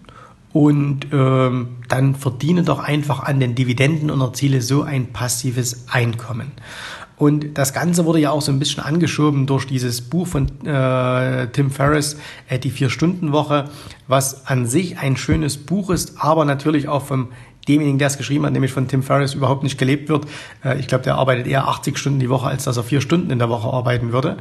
und 0.57 1.09
ähm, 1.13 1.67
dann 1.87 2.15
verdiene 2.15 2.63
doch 2.63 2.79
einfach 2.79 3.21
an 3.21 3.39
den 3.39 3.53
Dividenden 3.53 4.09
und 4.09 4.19
erziele 4.21 4.63
so 4.63 4.81
ein 4.81 5.13
passives 5.13 5.85
Einkommen. 5.87 6.51
Und 7.15 7.59
das 7.59 7.73
Ganze 7.73 8.05
wurde 8.05 8.17
ja 8.21 8.31
auch 8.31 8.41
so 8.41 8.51
ein 8.51 8.57
bisschen 8.57 8.81
angeschoben 8.81 9.45
durch 9.45 9.67
dieses 9.67 10.01
Buch 10.01 10.25
von 10.25 10.47
äh, 10.65 11.47
Tim 11.49 11.69
Ferriss, 11.69 12.17
äh, 12.49 12.57
die 12.57 12.71
Vier-Stunden-Woche, 12.71 13.65
was 14.07 14.47
an 14.47 14.65
sich 14.65 14.97
ein 14.97 15.15
schönes 15.15 15.57
Buch 15.57 15.91
ist, 15.91 16.13
aber 16.17 16.43
natürlich 16.43 16.87
auch 16.87 17.03
vom 17.03 17.27
demjenigen, 17.67 17.99
der 17.99 18.07
es 18.07 18.17
geschrieben 18.17 18.43
hat, 18.47 18.53
nämlich 18.53 18.71
von 18.71 18.87
Tim 18.87 19.03
Ferriss, 19.03 19.35
überhaupt 19.35 19.61
nicht 19.61 19.77
gelebt 19.77 20.09
wird. 20.09 20.25
Äh, 20.65 20.79
ich 20.79 20.87
glaube, 20.87 21.03
der 21.03 21.17
arbeitet 21.17 21.45
eher 21.45 21.67
80 21.67 21.99
Stunden 21.99 22.19
die 22.19 22.31
Woche, 22.31 22.47
als 22.47 22.63
dass 22.63 22.77
er 22.77 22.83
vier 22.83 23.01
Stunden 23.01 23.29
in 23.29 23.37
der 23.37 23.49
Woche 23.49 23.71
arbeiten 23.71 24.11
würde. 24.11 24.37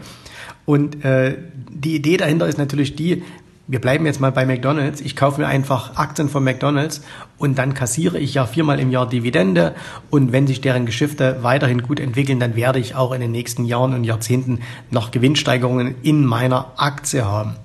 Und 0.65 1.05
äh, 1.05 1.37
die 1.69 1.95
Idee 1.95 2.17
dahinter 2.17 2.47
ist 2.47 2.57
natürlich 2.57 2.97
die, 2.97 3.23
wir 3.69 3.81
bleiben 3.81 4.07
jetzt 4.07 4.21
mal 4.21 4.31
bei 4.31 4.47
McDonald's. 4.47 5.01
Ich 5.01 5.17
kaufe 5.17 5.41
mir 5.41 5.49
einfach 5.49 5.97
Aktien 5.97 6.29
von 6.29 6.45
McDonald's 6.45 7.01
und 7.37 7.59
dann 7.59 7.75
kassiere 7.75 8.19
ich 8.19 8.35
ja 8.35 8.47
viermal 8.47 8.79
im 8.79 8.91
Jahr 8.91 9.09
Dividende. 9.09 9.75
Und 10.09 10.31
wenn 10.31 10.47
sich 10.47 10.61
deren 10.61 10.87
Geschäfte 10.87 11.39
weiterhin 11.43 11.83
gut 11.83 11.99
entwickeln, 11.99 12.39
dann 12.39 12.55
werde 12.55 12.79
ich 12.79 12.95
auch 12.95 13.13
in 13.13 13.21
den 13.21 13.33
nächsten 13.33 13.65
Jahren 13.65 13.93
und 13.93 14.05
Jahrzehnten 14.05 14.61
noch 14.91 15.11
Gewinnsteigerungen 15.11 15.97
in 16.03 16.25
meiner 16.25 16.73
Aktie 16.77 17.25
haben. 17.25 17.57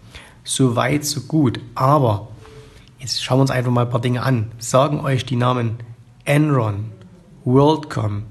So 0.43 0.75
weit, 0.75 1.05
so 1.05 1.21
gut. 1.21 1.59
Aber 1.75 2.29
jetzt 2.97 3.23
schauen 3.23 3.37
wir 3.37 3.41
uns 3.43 3.51
einfach 3.51 3.71
mal 3.71 3.85
ein 3.85 3.91
paar 3.91 4.01
Dinge 4.01 4.23
an. 4.23 4.51
Sagen 4.57 5.01
euch 5.01 5.25
die 5.25 5.35
Namen 5.35 5.77
Enron, 6.25 6.85
WorldCom, 7.45 8.23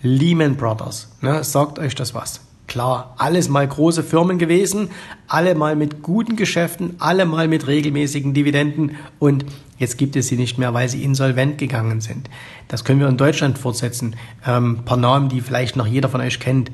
Lehman 0.00 0.56
Brothers. 0.56 1.08
Ne, 1.22 1.42
sagt 1.42 1.80
euch 1.80 1.96
das 1.96 2.14
was? 2.14 2.45
Klar, 2.66 3.14
alles 3.16 3.48
mal 3.48 3.66
große 3.66 4.02
Firmen 4.02 4.38
gewesen, 4.38 4.90
alle 5.28 5.54
mal 5.54 5.76
mit 5.76 6.02
guten 6.02 6.34
Geschäften, 6.34 6.96
alle 6.98 7.24
mal 7.24 7.46
mit 7.46 7.68
regelmäßigen 7.68 8.34
Dividenden 8.34 8.96
und 9.20 9.44
jetzt 9.78 9.98
gibt 9.98 10.16
es 10.16 10.26
sie 10.28 10.36
nicht 10.36 10.58
mehr, 10.58 10.74
weil 10.74 10.88
sie 10.88 11.04
insolvent 11.04 11.58
gegangen 11.58 12.00
sind. 12.00 12.28
Das 12.66 12.84
können 12.84 12.98
wir 12.98 13.08
in 13.08 13.16
Deutschland 13.16 13.56
fortsetzen. 13.58 14.16
Ähm, 14.44 14.80
paar 14.84 14.96
Namen, 14.96 15.28
die 15.28 15.40
vielleicht 15.40 15.76
noch 15.76 15.86
jeder 15.86 16.08
von 16.08 16.20
euch 16.20 16.40
kennt. 16.40 16.72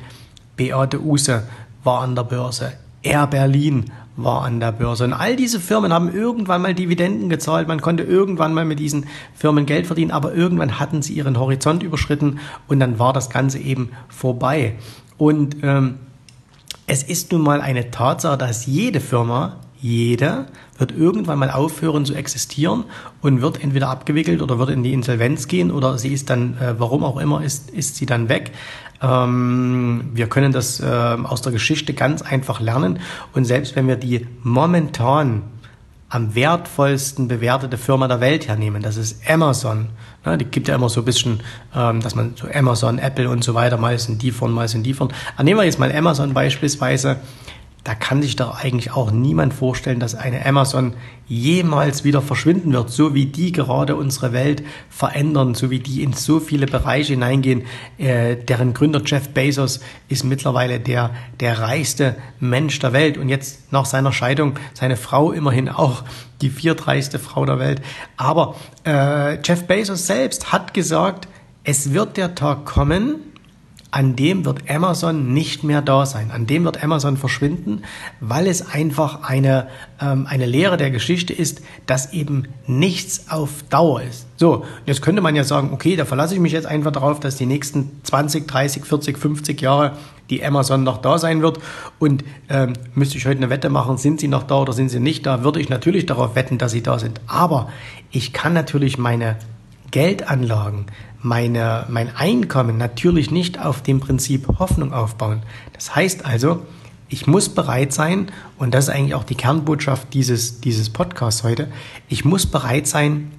Beate 0.57 1.03
Use 1.03 1.47
war 1.85 2.01
an 2.01 2.15
der 2.15 2.25
Börse. 2.25 2.73
Air 3.03 3.27
Berlin 3.27 3.91
war 4.17 4.43
an 4.43 4.61
der 4.61 4.73
Börse. 4.73 5.05
Und 5.05 5.13
all 5.13 5.37
diese 5.37 5.59
Firmen 5.59 5.93
haben 5.93 6.15
irgendwann 6.15 6.63
mal 6.63 6.75
Dividenden 6.75 7.29
gezahlt. 7.29 7.69
Man 7.69 7.81
konnte 7.81 8.03
irgendwann 8.03 8.55
mal 8.55 8.65
mit 8.65 8.79
diesen 8.79 9.07
Firmen 9.35 9.67
Geld 9.67 9.87
verdienen, 9.87 10.11
aber 10.11 10.35
irgendwann 10.35 10.79
hatten 10.79 11.03
sie 11.03 11.15
ihren 11.15 11.39
Horizont 11.39 11.83
überschritten 11.83 12.39
und 12.69 12.81
dann 12.81 12.99
war 12.99 13.13
das 13.13 13.31
Ganze 13.31 13.59
eben 13.59 13.91
vorbei. 14.09 14.75
Und 15.23 15.59
ähm, 15.63 16.01
es 16.89 17.05
ist 17.05 17.31
nun 17.31 17.43
mal 17.43 17.61
eine 17.61 17.93
Tatsache, 17.93 18.37
dass 18.37 18.67
jede 18.67 18.99
Firma, 18.99 19.61
jede, 19.81 20.47
wird 20.79 20.91
irgendwann 20.91 21.39
mal 21.39 21.53
aufhören 21.53 22.05
zu 22.05 22.15
existieren 22.15 22.83
und 23.21 23.41
wird 23.41 23.63
entweder 23.63 23.89
abgewickelt 23.89 24.43
oder 24.43 24.59
wird 24.59 24.71
in 24.71 24.83
die 24.83 24.93
Insolvenz 24.93 25.47
gehen 25.47 25.71
oder 25.71 25.97
sie 25.97 26.13
ist 26.13 26.29
dann, 26.29 26.57
äh, 26.59 26.75
warum 26.77 27.05
auch 27.05 27.21
immer, 27.21 27.41
ist, 27.41 27.71
ist 27.71 27.95
sie 27.95 28.05
dann 28.05 28.29
weg. 28.29 28.51
Ähm, 29.01 30.11
wir 30.13 30.27
können 30.27 30.51
das 30.51 30.81
äh, 30.81 30.87
aus 30.87 31.41
der 31.41 31.53
Geschichte 31.53 31.95
ganz 31.95 32.23
einfach 32.23 32.59
lernen 32.61 32.99
und 33.33 33.45
selbst 33.45 33.77
wenn 33.77 33.87
wir 33.87 33.95
die 33.95 34.27
momentan 34.43 35.43
am 36.13 36.35
wertvollsten 36.35 37.27
bewertete 37.27 37.79
Firma 37.79 38.07
der 38.07 38.21
Welt 38.21 38.47
hernehmen, 38.47 38.83
das 38.83 38.97
ist 38.97 39.29
Amazon, 39.29 39.89
Ne, 40.25 40.39
die 40.39 40.45
gibt 40.45 40.69
ja 40.69 40.77
immer 40.77 40.89
so 40.89 41.01
ein 41.01 41.05
bisschen, 41.05 41.41
ähm, 41.75 42.01
dass 42.01 42.15
man 42.15 42.35
so 42.37 42.47
Amazon, 42.47 42.99
Apple 42.99 43.29
und 43.29 43.43
so 43.43 43.55
weiter, 43.55 43.77
mal 43.77 43.99
sind 43.99 44.23
die 44.23 44.31
von, 44.31 44.53
mal 44.53 44.69
sind 44.69 44.85
die 44.85 44.95
von. 44.95 45.13
Aber 45.35 45.43
nehmen 45.43 45.59
wir 45.59 45.65
jetzt 45.65 45.81
mal 45.81 45.91
Amazon 45.93 46.33
beispielsweise 46.33 47.17
da 47.85 47.97
kann 47.97 48.23
sich 48.23 48.37
doch 48.37 48.63
eigentlich 48.63 48.93
auch 48.93 49.11
niemand 49.11 49.53
vorstellen, 49.53 49.99
dass 49.99 50.15
eine 50.15 50.47
Amazon 50.47 50.95
jemals 51.27 52.05
wieder 52.05 52.23
verschwinden 52.23 52.73
wird, 52.73 52.91
so 52.91 53.13
wie 53.13 53.27
die 53.27 53.51
gerade 53.51 53.97
unsere 53.97 54.33
Welt 54.33 54.63
verändern, 54.89 55.55
so 55.55 55.71
wie 55.71 55.81
die 55.81 56.03
in 56.05 56.13
so 56.13 56.39
viele 56.39 56.67
Bereiche 56.67 57.15
hineingehen. 57.15 57.65
Äh, 57.99 58.37
deren 58.37 58.73
Gründer 58.73 59.03
Jeff 59.05 59.31
Bezos 59.31 59.81
ist 60.09 60.23
mittlerweile 60.23 60.79
der, 60.79 61.11
der 61.41 61.59
reichste 61.59 62.15
Mensch 62.39 62.79
der 62.79 62.93
Welt 62.93 63.19
und 63.19 63.29
jetzt 63.29 63.73
nach 63.73 63.87
seiner 63.87 64.13
Scheidung 64.13 64.55
seine 64.75 64.97
Frau 64.97 65.33
immerhin 65.33 65.69
auch 65.69 66.05
die 66.41 66.51
viertreichste 66.51 67.19
Frau 67.19 67.47
der 67.47 67.59
Welt. 67.59 67.83
Aber 68.17 68.55
äh, 68.87 69.41
Jeff 69.43 69.67
Bezos 69.67 70.07
selbst 70.07 70.53
hat 70.53 70.73
gesagt, 70.73 71.27
es 71.65 71.93
wird 71.93 72.17
der 72.17 72.37
Tag 72.37 72.65
kommen, 72.65 73.32
an 73.93 74.17
dem 74.17 74.47
wird 74.47 74.71
Amazon 74.71 75.35
nicht 75.35 75.65
mehr 75.65 75.83
da 75.83 76.07
sein. 76.07 76.31
An 76.31 76.47
dem 76.47 76.65
wird 76.65 76.83
Amazon 76.83 77.19
verschwinden, 77.19 77.83
weil 78.21 78.47
es 78.47 78.73
einfach 78.73 79.23
eine, 79.23 79.69
ähm, 80.01 80.27
eine 80.27 80.47
Lehre 80.47 80.79
der 80.79 80.91
Geschichte 80.91 81.35
ist, 81.35 81.61
dass 81.85 82.15
eben 82.15 82.49
nichts 82.67 83.27
auf 83.29 83.63
Dauer 83.69 84.01
ist. 84.03 84.27
So, 84.39 84.65
jetzt 84.87 85.03
könnte 85.03 85.21
man 85.21 85.37
ja 85.37 85.45
sagen, 85.45 85.73
okay, 85.75 85.95
da 85.95 86.07
verlasse 86.07 86.33
ich 86.33 86.41
mich 86.41 86.53
jetzt 86.53 86.67
einfach 86.67 86.91
darauf, 86.91 87.21
dass 87.21 87.37
die 87.37 87.45
nächsten 87.45 88.01
20, 88.03 88.49
30, 88.49 88.87
40, 88.87 89.19
50 89.19 89.61
Jahre 89.61 89.99
die 90.31 90.43
Amazon 90.43 90.85
noch 90.85 90.97
da 90.97 91.19
sein 91.19 91.43
wird. 91.43 91.59
Und 91.99 92.25
ähm, 92.49 92.73
müsste 92.95 93.19
ich 93.19 93.27
heute 93.27 93.37
eine 93.37 93.51
Wette 93.51 93.69
machen, 93.69 93.99
sind 93.99 94.21
sie 94.21 94.29
noch 94.29 94.45
da 94.45 94.63
oder 94.63 94.73
sind 94.73 94.89
sie 94.89 95.01
nicht 95.01 95.27
da, 95.27 95.45
würde 95.45 95.61
ich 95.61 95.69
natürlich 95.69 96.07
darauf 96.07 96.35
wetten, 96.35 96.57
dass 96.57 96.73
sie 96.73 96.83
da 96.83 96.99
sind. 96.99 97.21
Aber 97.27 97.69
ich 98.11 98.33
kann 98.33 98.55
natürlich 98.55 98.97
meine 98.97 99.37
Geldanlagen, 99.91 100.87
meine, 101.23 101.87
mein 101.89 102.15
Einkommen 102.15 102.77
natürlich 102.77 103.31
nicht 103.31 103.59
auf 103.59 103.83
dem 103.83 104.01
Prinzip 104.01 104.59
Hoffnung 104.59 104.93
aufbauen. 104.93 105.43
Das 105.73 105.95
heißt 105.95 106.27
also, 106.27 106.67
ich 107.09 107.27
muss 107.27 107.49
bereit 107.49 107.93
sein, 107.93 108.33
und 108.59 108.75
das 108.75 108.89
ist 108.89 108.95
eigentlich 108.95 109.15
auch 109.15 109.25
die 109.25 109.35
Kernbotschaft 109.35 110.15
dieses, 110.15 110.61
dieses 110.61 110.91
Podcasts 110.91 111.45
heute, 111.45 111.71
ich 112.09 112.25
muss 112.25 112.47
bereit 112.47 112.87
sein, 112.87 113.31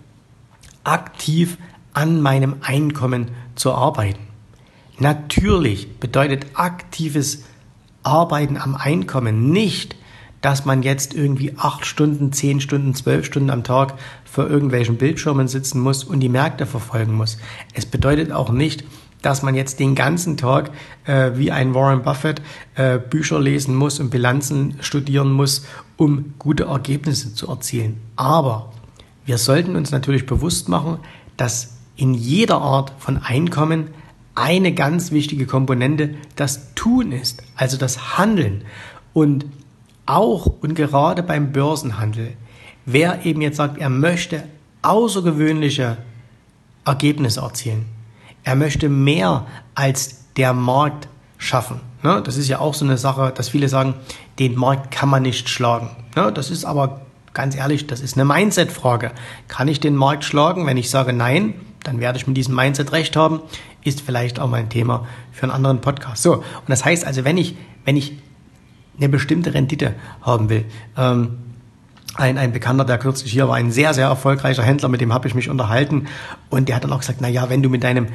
aktiv 0.83 1.57
an 1.93 2.21
meinem 2.21 2.57
Einkommen 2.61 3.31
zu 3.55 3.73
arbeiten. 3.73 4.19
Natürlich 4.99 5.99
bedeutet 5.99 6.45
aktives 6.53 7.43
Arbeiten 8.03 8.57
am 8.57 8.75
Einkommen 8.75 9.49
nicht, 9.49 9.95
dass 10.41 10.65
man 10.65 10.83
jetzt 10.83 11.13
irgendwie 11.13 11.55
acht 11.57 11.85
Stunden, 11.85 12.33
zehn 12.33 12.59
Stunden, 12.59 12.93
zwölf 12.93 13.25
Stunden 13.25 13.49
am 13.49 13.63
Tag 13.63 13.93
vor 14.33 14.49
irgendwelchen 14.49 14.97
Bildschirmen 14.97 15.47
sitzen 15.47 15.79
muss 15.79 16.03
und 16.03 16.19
die 16.19 16.27
Märkte 16.27 16.65
verfolgen 16.65 17.13
muss. 17.13 17.37
Es 17.75 17.85
bedeutet 17.85 18.31
auch 18.31 18.51
nicht, 18.51 18.83
dass 19.21 19.43
man 19.43 19.53
jetzt 19.53 19.79
den 19.79 19.93
ganzen 19.93 20.37
Tag 20.37 20.71
äh, 21.05 21.33
wie 21.35 21.51
ein 21.51 21.75
Warren 21.75 22.01
Buffett 22.01 22.41
äh, 22.73 22.97
Bücher 22.97 23.39
lesen 23.39 23.75
muss 23.75 23.99
und 23.99 24.09
Bilanzen 24.09 24.73
studieren 24.79 25.31
muss, 25.31 25.67
um 25.97 26.33
gute 26.39 26.63
Ergebnisse 26.63 27.35
zu 27.35 27.47
erzielen. 27.47 28.01
Aber 28.15 28.73
wir 29.23 29.37
sollten 29.37 29.75
uns 29.75 29.91
natürlich 29.91 30.25
bewusst 30.25 30.67
machen, 30.67 30.97
dass 31.37 31.77
in 31.95 32.15
jeder 32.15 32.57
Art 32.57 32.91
von 32.97 33.17
Einkommen 33.17 33.89
eine 34.33 34.73
ganz 34.73 35.11
wichtige 35.11 35.45
Komponente 35.45 36.15
das 36.35 36.73
Tun 36.73 37.11
ist, 37.11 37.43
also 37.55 37.77
das 37.77 38.17
Handeln. 38.17 38.63
Und 39.13 39.45
auch 40.07 40.47
und 40.47 40.73
gerade 40.73 41.21
beim 41.21 41.51
Börsenhandel, 41.51 42.33
wer 42.85 43.25
eben 43.25 43.41
jetzt 43.41 43.57
sagt, 43.57 43.77
er 43.77 43.89
möchte 43.89 44.43
außergewöhnliche 44.81 45.97
Ergebnisse 46.85 47.41
erzielen, 47.41 47.85
er 48.43 48.55
möchte 48.55 48.89
mehr 48.89 49.45
als 49.75 50.25
der 50.35 50.53
Markt 50.53 51.07
schaffen. 51.37 51.79
Ne? 52.03 52.21
Das 52.23 52.37
ist 52.37 52.47
ja 52.47 52.59
auch 52.59 52.73
so 52.73 52.85
eine 52.85 52.97
Sache, 52.97 53.31
dass 53.35 53.49
viele 53.49 53.69
sagen, 53.69 53.95
den 54.39 54.55
Markt 54.55 54.91
kann 54.91 55.09
man 55.09 55.23
nicht 55.23 55.49
schlagen. 55.49 55.89
Ne? 56.15 56.31
Das 56.31 56.49
ist 56.49 56.65
aber 56.65 57.01
ganz 57.33 57.55
ehrlich, 57.55 57.87
das 57.87 58.01
ist 58.01 58.17
eine 58.17 58.25
Mindset-Frage. 58.25 59.11
Kann 59.47 59.67
ich 59.67 59.79
den 59.79 59.95
Markt 59.95 60.23
schlagen? 60.23 60.65
Wenn 60.65 60.77
ich 60.77 60.89
sage 60.89 61.13
nein, 61.13 61.53
dann 61.83 61.99
werde 61.99 62.17
ich 62.17 62.27
mit 62.27 62.37
diesem 62.37 62.55
Mindset 62.55 62.91
recht 62.91 63.15
haben. 63.15 63.41
Ist 63.83 64.01
vielleicht 64.01 64.39
auch 64.39 64.49
mal 64.49 64.57
ein 64.57 64.69
Thema 64.69 65.07
für 65.31 65.43
einen 65.43 65.51
anderen 65.51 65.81
Podcast. 65.81 66.23
So, 66.23 66.35
und 66.35 66.69
das 66.69 66.85
heißt 66.85 67.05
also, 67.05 67.25
wenn 67.25 67.37
ich, 67.37 67.55
wenn 67.85 67.97
ich 67.97 68.13
eine 68.97 69.09
bestimmte 69.09 69.53
Rendite 69.53 69.95
haben 70.21 70.49
will. 70.49 70.65
Ähm, 70.97 71.37
ein, 72.15 72.37
ein 72.37 72.51
Bekannter, 72.51 72.85
der 72.85 72.97
kürzlich 72.97 73.31
hier 73.31 73.47
war, 73.47 73.55
ein 73.55 73.71
sehr, 73.71 73.93
sehr 73.93 74.07
erfolgreicher 74.07 74.63
Händler, 74.63 74.89
mit 74.89 75.01
dem 75.01 75.13
habe 75.13 75.27
ich 75.27 75.35
mich 75.35 75.49
unterhalten 75.49 76.07
und 76.49 76.69
der 76.69 76.75
hat 76.75 76.83
dann 76.83 76.93
auch 76.93 76.99
gesagt, 76.99 77.19
na 77.21 77.27
ja, 77.27 77.49
wenn 77.49 77.63
du 77.63 77.69
mit 77.69 77.83
deinem 77.83 78.07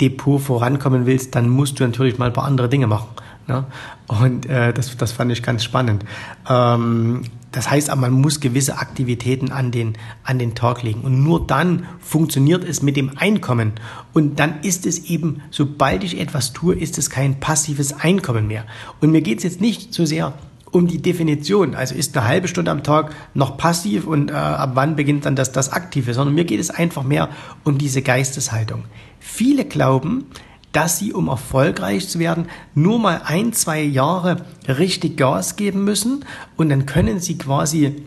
Depot 0.00 0.40
vorankommen 0.40 1.06
willst, 1.06 1.34
dann 1.34 1.48
musst 1.48 1.80
du 1.80 1.84
natürlich 1.84 2.18
mal 2.18 2.26
ein 2.26 2.32
paar 2.32 2.44
andere 2.44 2.68
Dinge 2.68 2.86
machen. 2.86 3.08
Ne? 3.48 3.64
Und 4.08 4.46
äh, 4.46 4.72
das, 4.72 4.96
das 4.96 5.12
fand 5.12 5.32
ich 5.32 5.42
ganz 5.42 5.64
spannend. 5.64 6.04
Ähm, 6.48 7.22
das 7.52 7.70
heißt 7.70 7.94
man 7.96 8.12
muss 8.12 8.40
gewisse 8.40 8.76
Aktivitäten 8.76 9.50
an 9.50 9.70
den, 9.70 9.94
an 10.24 10.38
den 10.38 10.54
Tag 10.54 10.82
legen. 10.82 11.00
Und 11.00 11.22
nur 11.22 11.46
dann 11.46 11.86
funktioniert 12.00 12.64
es 12.64 12.82
mit 12.82 12.96
dem 12.96 13.16
Einkommen. 13.16 13.72
Und 14.12 14.38
dann 14.38 14.60
ist 14.60 14.84
es 14.84 15.06
eben, 15.06 15.40
sobald 15.50 16.04
ich 16.04 16.20
etwas 16.20 16.52
tue, 16.52 16.74
ist 16.74 16.98
es 16.98 17.08
kein 17.08 17.40
passives 17.40 17.94
Einkommen 17.94 18.46
mehr. 18.46 18.64
Und 19.00 19.10
mir 19.10 19.22
geht 19.22 19.38
es 19.38 19.44
jetzt 19.44 19.60
nicht 19.62 19.94
so 19.94 20.04
sehr 20.04 20.34
um 20.76 20.86
die 20.86 21.00
Definition. 21.00 21.74
Also 21.74 21.94
ist 21.94 22.16
eine 22.16 22.26
halbe 22.26 22.48
Stunde 22.48 22.70
am 22.70 22.82
Tag 22.82 23.14
noch 23.34 23.56
passiv 23.56 24.06
und 24.06 24.30
äh, 24.30 24.34
ab 24.34 24.72
wann 24.74 24.94
beginnt 24.94 25.24
dann 25.24 25.34
das, 25.34 25.50
das 25.50 25.72
Aktive, 25.72 26.12
sondern 26.12 26.34
mir 26.34 26.44
geht 26.44 26.60
es 26.60 26.70
einfach 26.70 27.02
mehr 27.02 27.30
um 27.64 27.78
diese 27.78 28.02
Geisteshaltung. 28.02 28.84
Viele 29.18 29.64
glauben, 29.64 30.26
dass 30.72 30.98
sie, 30.98 31.14
um 31.14 31.28
erfolgreich 31.28 32.08
zu 32.08 32.18
werden, 32.18 32.48
nur 32.74 32.98
mal 32.98 33.22
ein, 33.24 33.54
zwei 33.54 33.82
Jahre 33.82 34.44
richtig 34.68 35.16
Gas 35.16 35.56
geben 35.56 35.84
müssen 35.84 36.26
und 36.56 36.68
dann 36.68 36.84
können 36.84 37.18
sie 37.20 37.38
quasi 37.38 38.02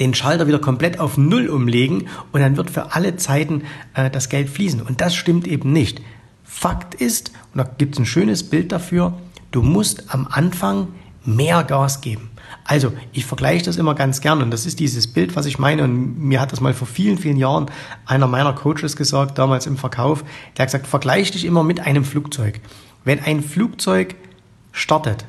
den 0.00 0.14
Schalter 0.14 0.46
wieder 0.46 0.58
komplett 0.58 0.98
auf 0.98 1.18
Null 1.18 1.48
umlegen 1.48 2.08
und 2.32 2.40
dann 2.40 2.56
wird 2.56 2.70
für 2.70 2.94
alle 2.94 3.16
Zeiten 3.16 3.64
äh, 3.92 4.08
das 4.08 4.30
Geld 4.30 4.48
fließen. 4.48 4.80
Und 4.80 5.02
das 5.02 5.14
stimmt 5.14 5.46
eben 5.46 5.72
nicht. 5.72 6.00
Fakt 6.42 6.94
ist, 6.94 7.32
und 7.52 7.58
da 7.58 7.64
gibt 7.64 7.94
es 7.94 8.00
ein 8.00 8.06
schönes 8.06 8.48
Bild 8.48 8.72
dafür, 8.72 9.12
du 9.50 9.62
musst 9.62 10.14
am 10.14 10.26
Anfang 10.28 10.88
mehr 11.26 11.64
Gas 11.64 12.00
geben. 12.00 12.30
Also, 12.64 12.92
ich 13.12 13.26
vergleiche 13.26 13.64
das 13.64 13.76
immer 13.76 13.94
ganz 13.94 14.20
gern 14.20 14.40
und 14.40 14.50
das 14.50 14.64
ist 14.66 14.80
dieses 14.80 15.06
Bild, 15.06 15.36
was 15.36 15.46
ich 15.46 15.58
meine. 15.58 15.84
Und 15.84 16.18
mir 16.18 16.40
hat 16.40 16.52
das 16.52 16.60
mal 16.60 16.74
vor 16.74 16.86
vielen, 16.86 17.18
vielen 17.18 17.36
Jahren 17.36 17.66
einer 18.06 18.26
meiner 18.26 18.54
Coaches 18.54 18.96
gesagt, 18.96 19.38
damals 19.38 19.66
im 19.66 19.76
Verkauf. 19.76 20.24
Der 20.56 20.62
hat 20.62 20.68
gesagt, 20.68 20.86
vergleich 20.86 21.30
dich 21.30 21.44
immer 21.44 21.62
mit 21.62 21.80
einem 21.80 22.04
Flugzeug. 22.04 22.60
Wenn 23.04 23.20
ein 23.20 23.42
Flugzeug 23.42 24.14
startet, 24.72 25.26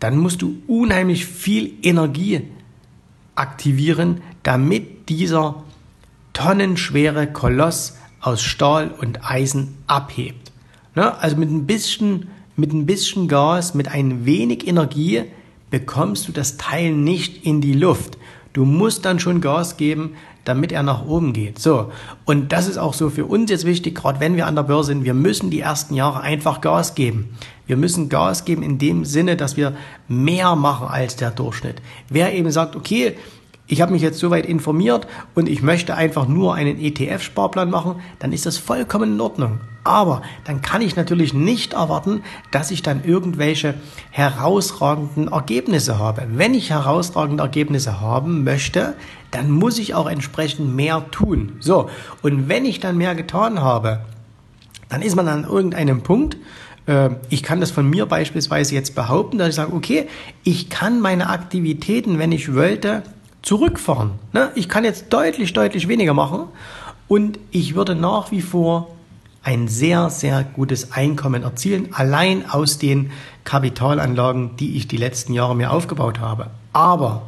dann 0.00 0.18
musst 0.18 0.42
du 0.42 0.62
unheimlich 0.66 1.26
viel 1.26 1.74
Energie 1.82 2.42
aktivieren, 3.36 4.20
damit 4.42 5.08
dieser 5.08 5.62
tonnenschwere 6.32 7.26
Koloss 7.28 7.96
aus 8.20 8.42
Stahl 8.42 8.90
und 8.90 9.28
Eisen 9.28 9.78
abhebt. 9.86 10.52
Ne? 10.94 11.16
Also 11.18 11.36
mit 11.36 11.50
ein 11.50 11.66
bisschen, 11.66 12.28
mit 12.56 12.72
ein 12.72 12.86
bisschen 12.86 13.28
Gas, 13.28 13.74
mit 13.74 13.88
ein 13.88 14.26
wenig 14.26 14.66
Energie 14.66 15.24
bekommst 15.70 16.28
du 16.28 16.32
das 16.32 16.56
Teil 16.56 16.92
nicht 16.92 17.44
in 17.44 17.60
die 17.60 17.72
Luft. 17.72 18.18
Du 18.52 18.64
musst 18.64 19.04
dann 19.04 19.18
schon 19.18 19.40
Gas 19.40 19.76
geben, 19.76 20.14
damit 20.44 20.70
er 20.70 20.82
nach 20.82 21.04
oben 21.04 21.32
geht. 21.32 21.58
So. 21.58 21.90
Und 22.24 22.52
das 22.52 22.68
ist 22.68 22.78
auch 22.78 22.94
so 22.94 23.10
für 23.10 23.26
uns 23.26 23.50
jetzt 23.50 23.64
wichtig, 23.64 23.96
gerade 23.96 24.20
wenn 24.20 24.36
wir 24.36 24.46
an 24.46 24.54
der 24.54 24.62
Börse 24.62 24.88
sind. 24.88 25.04
Wir 25.04 25.14
müssen 25.14 25.50
die 25.50 25.60
ersten 25.60 25.94
Jahre 25.94 26.20
einfach 26.20 26.60
Gas 26.60 26.94
geben. 26.94 27.36
Wir 27.66 27.76
müssen 27.76 28.08
Gas 28.08 28.44
geben 28.44 28.62
in 28.62 28.78
dem 28.78 29.04
Sinne, 29.04 29.36
dass 29.36 29.56
wir 29.56 29.74
mehr 30.06 30.54
machen 30.54 30.86
als 30.86 31.16
der 31.16 31.30
Durchschnitt. 31.30 31.82
Wer 32.08 32.34
eben 32.34 32.50
sagt, 32.50 32.76
okay, 32.76 33.16
ich 33.66 33.80
habe 33.80 33.92
mich 33.92 34.02
jetzt 34.02 34.18
soweit 34.18 34.44
informiert 34.44 35.06
und 35.34 35.48
ich 35.48 35.62
möchte 35.62 35.94
einfach 35.94 36.28
nur 36.28 36.54
einen 36.54 36.78
ETF-Sparplan 36.78 37.70
machen, 37.70 37.96
dann 38.18 38.32
ist 38.32 38.44
das 38.44 38.58
vollkommen 38.58 39.14
in 39.14 39.20
Ordnung. 39.20 39.60
Aber 39.84 40.22
dann 40.44 40.62
kann 40.62 40.82
ich 40.82 40.96
natürlich 40.96 41.34
nicht 41.34 41.74
erwarten, 41.74 42.22
dass 42.50 42.70
ich 42.70 42.82
dann 42.82 43.04
irgendwelche 43.04 43.74
herausragenden 44.10 45.28
Ergebnisse 45.28 45.98
habe. 45.98 46.26
Wenn 46.30 46.54
ich 46.54 46.70
herausragende 46.70 47.42
Ergebnisse 47.42 48.00
haben 48.00 48.44
möchte, 48.44 48.94
dann 49.30 49.50
muss 49.50 49.78
ich 49.78 49.94
auch 49.94 50.08
entsprechend 50.08 50.74
mehr 50.74 51.10
tun. 51.10 51.56
So, 51.60 51.88
und 52.22 52.48
wenn 52.48 52.64
ich 52.64 52.80
dann 52.80 52.96
mehr 52.98 53.14
getan 53.14 53.60
habe, 53.60 54.00
dann 54.88 55.02
ist 55.02 55.16
man 55.16 55.28
an 55.28 55.44
irgendeinem 55.44 56.02
Punkt, 56.02 56.36
äh, 56.86 57.10
ich 57.30 57.42
kann 57.42 57.60
das 57.60 57.70
von 57.70 57.88
mir 57.88 58.06
beispielsweise 58.06 58.74
jetzt 58.74 58.94
behaupten, 58.94 59.38
dass 59.38 59.48
ich 59.48 59.54
sage, 59.54 59.72
okay, 59.72 60.06
ich 60.44 60.70
kann 60.70 61.00
meine 61.00 61.30
Aktivitäten, 61.30 62.18
wenn 62.18 62.32
ich 62.32 62.54
wollte, 62.54 63.02
zurückfahren. 63.44 64.12
Ne? 64.32 64.50
Ich 64.54 64.68
kann 64.68 64.84
jetzt 64.84 65.12
deutlich, 65.12 65.52
deutlich 65.52 65.86
weniger 65.86 66.14
machen 66.14 66.46
und 67.06 67.38
ich 67.50 67.74
würde 67.74 67.94
nach 67.94 68.30
wie 68.30 68.42
vor 68.42 68.88
ein 69.42 69.68
sehr, 69.68 70.08
sehr 70.08 70.42
gutes 70.42 70.92
Einkommen 70.92 71.42
erzielen, 71.42 71.90
allein 71.92 72.48
aus 72.48 72.78
den 72.78 73.10
Kapitalanlagen, 73.44 74.56
die 74.56 74.76
ich 74.76 74.88
die 74.88 74.96
letzten 74.96 75.34
Jahre 75.34 75.54
mir 75.54 75.70
aufgebaut 75.70 76.18
habe. 76.18 76.48
Aber 76.72 77.22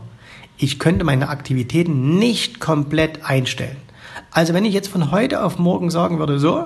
ich 0.57 0.79
könnte 0.79 1.05
meine 1.05 1.29
Aktivitäten 1.29 2.19
nicht 2.19 2.59
komplett 2.59 3.27
einstellen. 3.27 3.77
Also 4.31 4.55
wenn 4.55 4.65
ich 4.65 4.73
jetzt 4.73 4.89
von 4.89 5.11
heute 5.11 5.45
auf 5.45 5.59
morgen 5.59 5.91
sagen 5.91 6.19
würde, 6.19 6.39
so, 6.39 6.65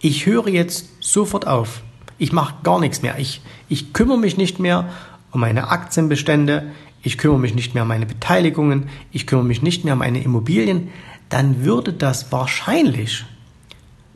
ich 0.00 0.24
höre 0.24 0.48
jetzt 0.48 0.88
sofort 1.00 1.46
auf, 1.46 1.82
ich 2.16 2.32
mache 2.32 2.54
gar 2.62 2.80
nichts 2.80 3.02
mehr, 3.02 3.18
ich, 3.18 3.42
ich 3.68 3.92
kümmere 3.92 4.18
mich 4.18 4.38
nicht 4.38 4.58
mehr 4.58 4.88
um 5.30 5.40
meine 5.40 5.68
Aktienbestände, 5.68 6.72
ich 7.02 7.18
kümmere 7.18 7.38
mich 7.38 7.54
nicht 7.54 7.74
mehr 7.74 7.82
um 7.82 7.88
meine 7.88 8.06
Beteiligungen, 8.06 8.88
ich 9.10 9.26
kümmere 9.26 9.46
mich 9.46 9.62
nicht 9.62 9.84
mehr 9.84 9.94
um 9.94 10.00
meine 10.00 10.22
Immobilien, 10.22 10.88
dann 11.28 11.64
würde 11.64 11.92
das 11.92 12.30
wahrscheinlich 12.30 13.24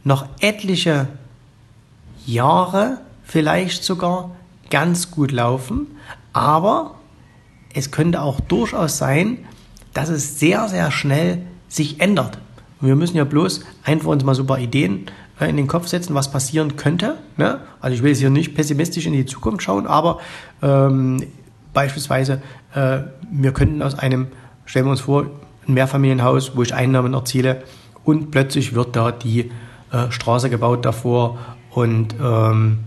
noch 0.05 0.27
etliche 0.41 1.09
Jahre, 2.27 2.99
vielleicht 3.25 3.83
sogar 3.85 4.31
ganz 4.71 5.11
gut 5.11 5.33
laufen, 5.33 5.87
aber 6.33 6.95
es 7.73 7.91
könnte 7.91 8.23
auch 8.23 8.41
durchaus 8.41 8.99
sein, 8.99 9.39
dass 9.95 10.09
es 10.09 10.39
sehr, 10.39 10.69
sehr 10.69 10.91
schnell 10.91 11.43
sich 11.69 12.01
ändert. 12.01 12.39
Und 12.81 12.89
wir 12.89 12.97
müssen 12.97 13.17
ja 13.17 13.25
bloß 13.25 13.65
einfach 13.85 14.09
uns 14.09 14.25
mal 14.25 14.35
so 14.35 14.43
ein 14.43 14.47
paar 14.47 14.59
Ideen 14.59 15.07
äh, 15.41 15.49
in 15.49 15.57
den 15.57 15.67
Kopf 15.67 15.89
setzen, 15.89 16.15
was 16.15 16.31
passieren 16.31 16.77
könnte. 16.77 17.19
Ne? 17.37 17.61
Also 17.81 17.95
ich 17.95 18.03
will 18.03 18.11
jetzt 18.11 18.21
hier 18.21 18.31
nicht 18.31 18.55
pessimistisch 18.55 19.07
in 19.07 19.13
die 19.13 19.27
Zukunft 19.27 19.63
schauen, 19.63 19.87
aber 19.87 20.21
ähm, 20.63 21.25
Beispielsweise, 21.77 22.41
äh, 22.75 23.01
wir 23.31 23.53
könnten 23.53 23.83
aus 23.83 23.99
einem, 23.99 24.29
stellen 24.65 24.87
wir 24.87 24.93
uns 24.93 25.03
vor, 25.03 25.27
ein 25.69 25.75
Mehrfamilienhaus, 25.75 26.57
wo 26.57 26.63
ich 26.63 26.73
Einnahmen 26.73 27.13
erziele 27.13 27.65
und 28.03 28.31
plötzlich 28.31 28.75
wird 28.75 28.97
da 28.97 29.13
die 29.13 29.51
äh, 29.93 30.11
Straße 30.11 30.49
gebaut 30.49 30.87
davor 30.87 31.37
und 31.73 32.15
ähm, 32.19 32.79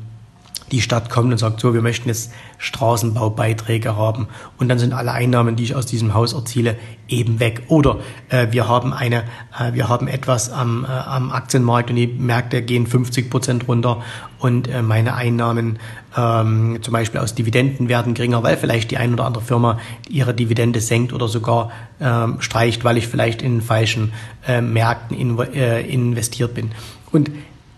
die 0.72 0.82
Stadt 0.82 1.10
kommt 1.10 1.32
und 1.32 1.38
sagt, 1.38 1.60
so, 1.60 1.74
wir 1.74 1.82
möchten 1.82 2.10
jetzt 2.10 2.32
Straßenbaubeiträge 2.58 3.96
haben 3.96 4.28
und 4.58 4.70
dann 4.70 4.80
sind 4.80 4.94
alle 4.94 5.12
Einnahmen, 5.12 5.56
die 5.56 5.64
ich 5.64 5.76
aus 5.76 5.86
diesem 5.86 6.14
Haus 6.14 6.34
erziele, 6.34 6.76
eben 7.08 7.40
weg. 7.40 7.64
Oder 7.68 8.00
äh, 8.30 8.48
wir 8.52 8.68
haben 8.68 8.94
eine, 8.94 9.24
äh, 9.60 9.74
wir 9.74 9.90
haben 9.90 10.08
etwas 10.08 10.52
am, 10.52 10.86
äh, 10.86 10.88
am 10.88 11.32
Aktienmarkt 11.32 11.90
und 11.90 11.96
die 11.96 12.08
Märkte 12.08 12.62
gehen 12.62 12.88
50 12.88 13.30
Prozent 13.30 13.68
runter 13.68 14.04
und 14.40 14.68
äh, 14.68 14.82
meine 14.82 15.16
Einnahmen 15.16 15.80
ähm, 16.16 16.80
zum 16.82 16.94
Beispiel 16.94 17.20
aus 17.20 17.36
Dividenden 17.36 17.90
werden 17.90 18.14
geringer, 18.14 18.44
weil 18.44 18.58
vielleicht 18.58 18.92
die 18.92 18.98
ein 18.98 19.14
oder 19.14 19.26
andere 19.26 19.44
Firma 19.44 19.80
ihre 20.08 20.34
Dividende 20.34 20.82
senkt 20.82 21.14
oder 21.14 21.28
sogar 21.28 21.72
ähm, 22.00 22.38
streicht, 22.40 22.84
weil 22.84 22.98
ich 22.98 23.08
vielleicht 23.08 23.42
in 23.42 23.62
falschen 23.62 24.14
äh, 24.48 24.62
Märkten 24.62 25.18
in, 25.18 25.38
äh, 25.40 25.82
investiert 25.82 26.54
bin. 26.54 26.72
Und 27.12 27.32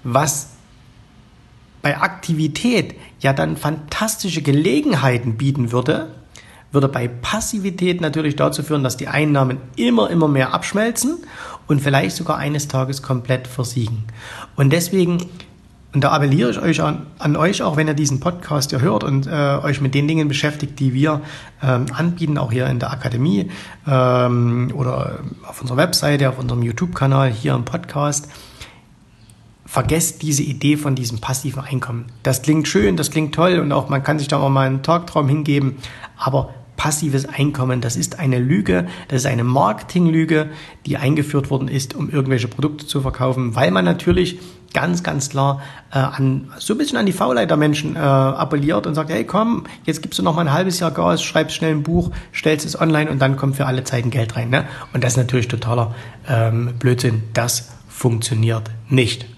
was 0.04 0.50
bei 1.82 2.00
Aktivität 2.00 2.96
ja 3.20 3.34
dann 3.34 3.58
fantastische 3.58 4.42
Gelegenheiten 4.42 5.38
bieten 5.38 5.72
würde, 5.72 6.10
würde 6.72 6.88
bei 6.88 7.08
Passivität 7.08 8.02
natürlich 8.02 8.36
dazu 8.36 8.64
führen, 8.64 8.84
dass 8.84 8.98
die 8.98 9.08
Einnahmen 9.08 9.58
immer, 9.76 10.10
immer 10.10 10.28
mehr 10.28 10.54
abschmelzen 10.54 11.18
und 11.68 11.82
vielleicht 11.82 12.16
sogar 12.16 12.38
eines 12.38 12.68
Tages 12.68 13.02
komplett 13.02 13.48
versiegen. 13.48 14.06
Und 14.56 14.72
deswegen, 14.72 15.26
und 15.94 16.04
da 16.04 16.12
appelliere 16.12 16.50
ich 16.52 16.60
euch 16.60 16.82
an, 16.82 17.08
an 17.20 17.36
euch, 17.36 17.62
auch 17.62 17.76
wenn 17.76 17.88
ihr 17.88 17.94
diesen 17.94 18.22
Podcast 18.22 18.70
hier 18.70 18.80
hört 18.80 19.04
und 19.04 19.28
äh, 19.28 19.58
euch 19.62 19.82
mit 19.82 19.94
den 19.94 20.08
Dingen 20.08 20.30
beschäftigt, 20.30 20.80
die 20.80 20.94
wir 20.94 21.22
ähm, 21.62 21.88
anbieten, 21.94 22.38
auch 22.38 22.52
hier 22.52 22.68
in 22.68 22.80
der 22.80 22.92
Akademie 22.92 23.52
ähm, 23.86 24.72
oder 24.74 25.20
auf 25.46 25.60
unserer 25.62 25.78
Webseite, 25.78 26.30
auf 26.30 26.40
unserem 26.40 26.64
YouTube-Kanal, 26.64 27.32
hier 27.32 27.54
im 27.54 27.66
Podcast, 27.66 28.30
vergesst 29.72 30.22
diese 30.22 30.44
Idee 30.44 30.76
von 30.76 30.96
diesem 30.96 31.20
passiven 31.20 31.64
Einkommen. 31.64 32.08
Das 32.24 32.42
klingt 32.42 32.68
schön, 32.68 32.98
das 32.98 33.10
klingt 33.10 33.34
toll 33.34 33.58
und 33.58 33.72
auch 33.72 33.88
man 33.88 34.04
kann 34.04 34.20
sich 34.20 34.28
da 34.28 34.38
auch 34.38 34.50
mal 34.50 34.68
einen 34.68 34.84
Tagtraum 34.84 35.30
hingeben, 35.30 35.78
aber 36.18 36.54
passives 36.76 37.26
Einkommen, 37.26 37.80
das 37.80 37.96
ist 37.96 38.20
eine 38.20 38.38
Lüge, 38.38 38.88
das 39.08 39.22
ist 39.22 39.28
eine 39.28 39.46
Marketinglüge, 39.46 40.50
die 40.86 40.98
eingeführt 40.98 41.50
worden 41.50 41.70
ist, 41.70 41.96
um 41.96 42.10
irgendwelche 42.10 42.50
Produkte 42.50 42.86
zu 42.86 43.00
verkaufen, 43.00 43.56
weil 43.56 43.72
man 43.72 43.86
natürlich 43.86 44.40
ganz, 44.74 45.04
ganz 45.04 45.30
klar 45.30 45.62
äh, 45.94 46.00
an 46.00 46.52
so 46.60 46.74
ein 46.74 46.78
bisschen 46.78 46.98
an 46.98 47.06
die 47.06 47.14
Faulheit 47.14 47.50
der 47.50 47.56
Menschen 47.56 47.96
äh, 47.96 48.00
appelliert 48.00 48.86
und 48.88 48.96
sagt, 48.96 49.10
hey 49.10 49.24
komm, 49.24 49.64
jetzt 49.86 50.02
gibst 50.02 50.20
du 50.20 50.24
noch 50.24 50.36
mal 50.36 50.42
ein 50.42 50.52
halbes 50.52 50.82
Jahr 50.82 50.92
Gas, 50.92 51.24
schreibst 51.24 51.56
schnell 51.56 51.72
ein 51.72 51.84
Buch, 51.84 52.12
stellst 52.34 52.66
es 52.66 52.78
online 52.78 53.10
und 53.10 53.20
dann 53.20 53.38
kommt 53.38 53.56
für 53.56 53.68
alle 53.68 53.86
Zeiten 53.86 54.10
Geld 54.10 54.36
rein. 54.36 54.50
Ne? 54.50 54.66
Und 54.92 55.06
das 55.06 55.14
ist 55.14 55.18
natürlich 55.18 55.48
totaler 55.48 55.96
ähm, 56.28 56.74
Blödsinn. 56.78 57.24
Das 57.34 57.70
funktioniert 57.88 58.70
nicht. 58.90 59.31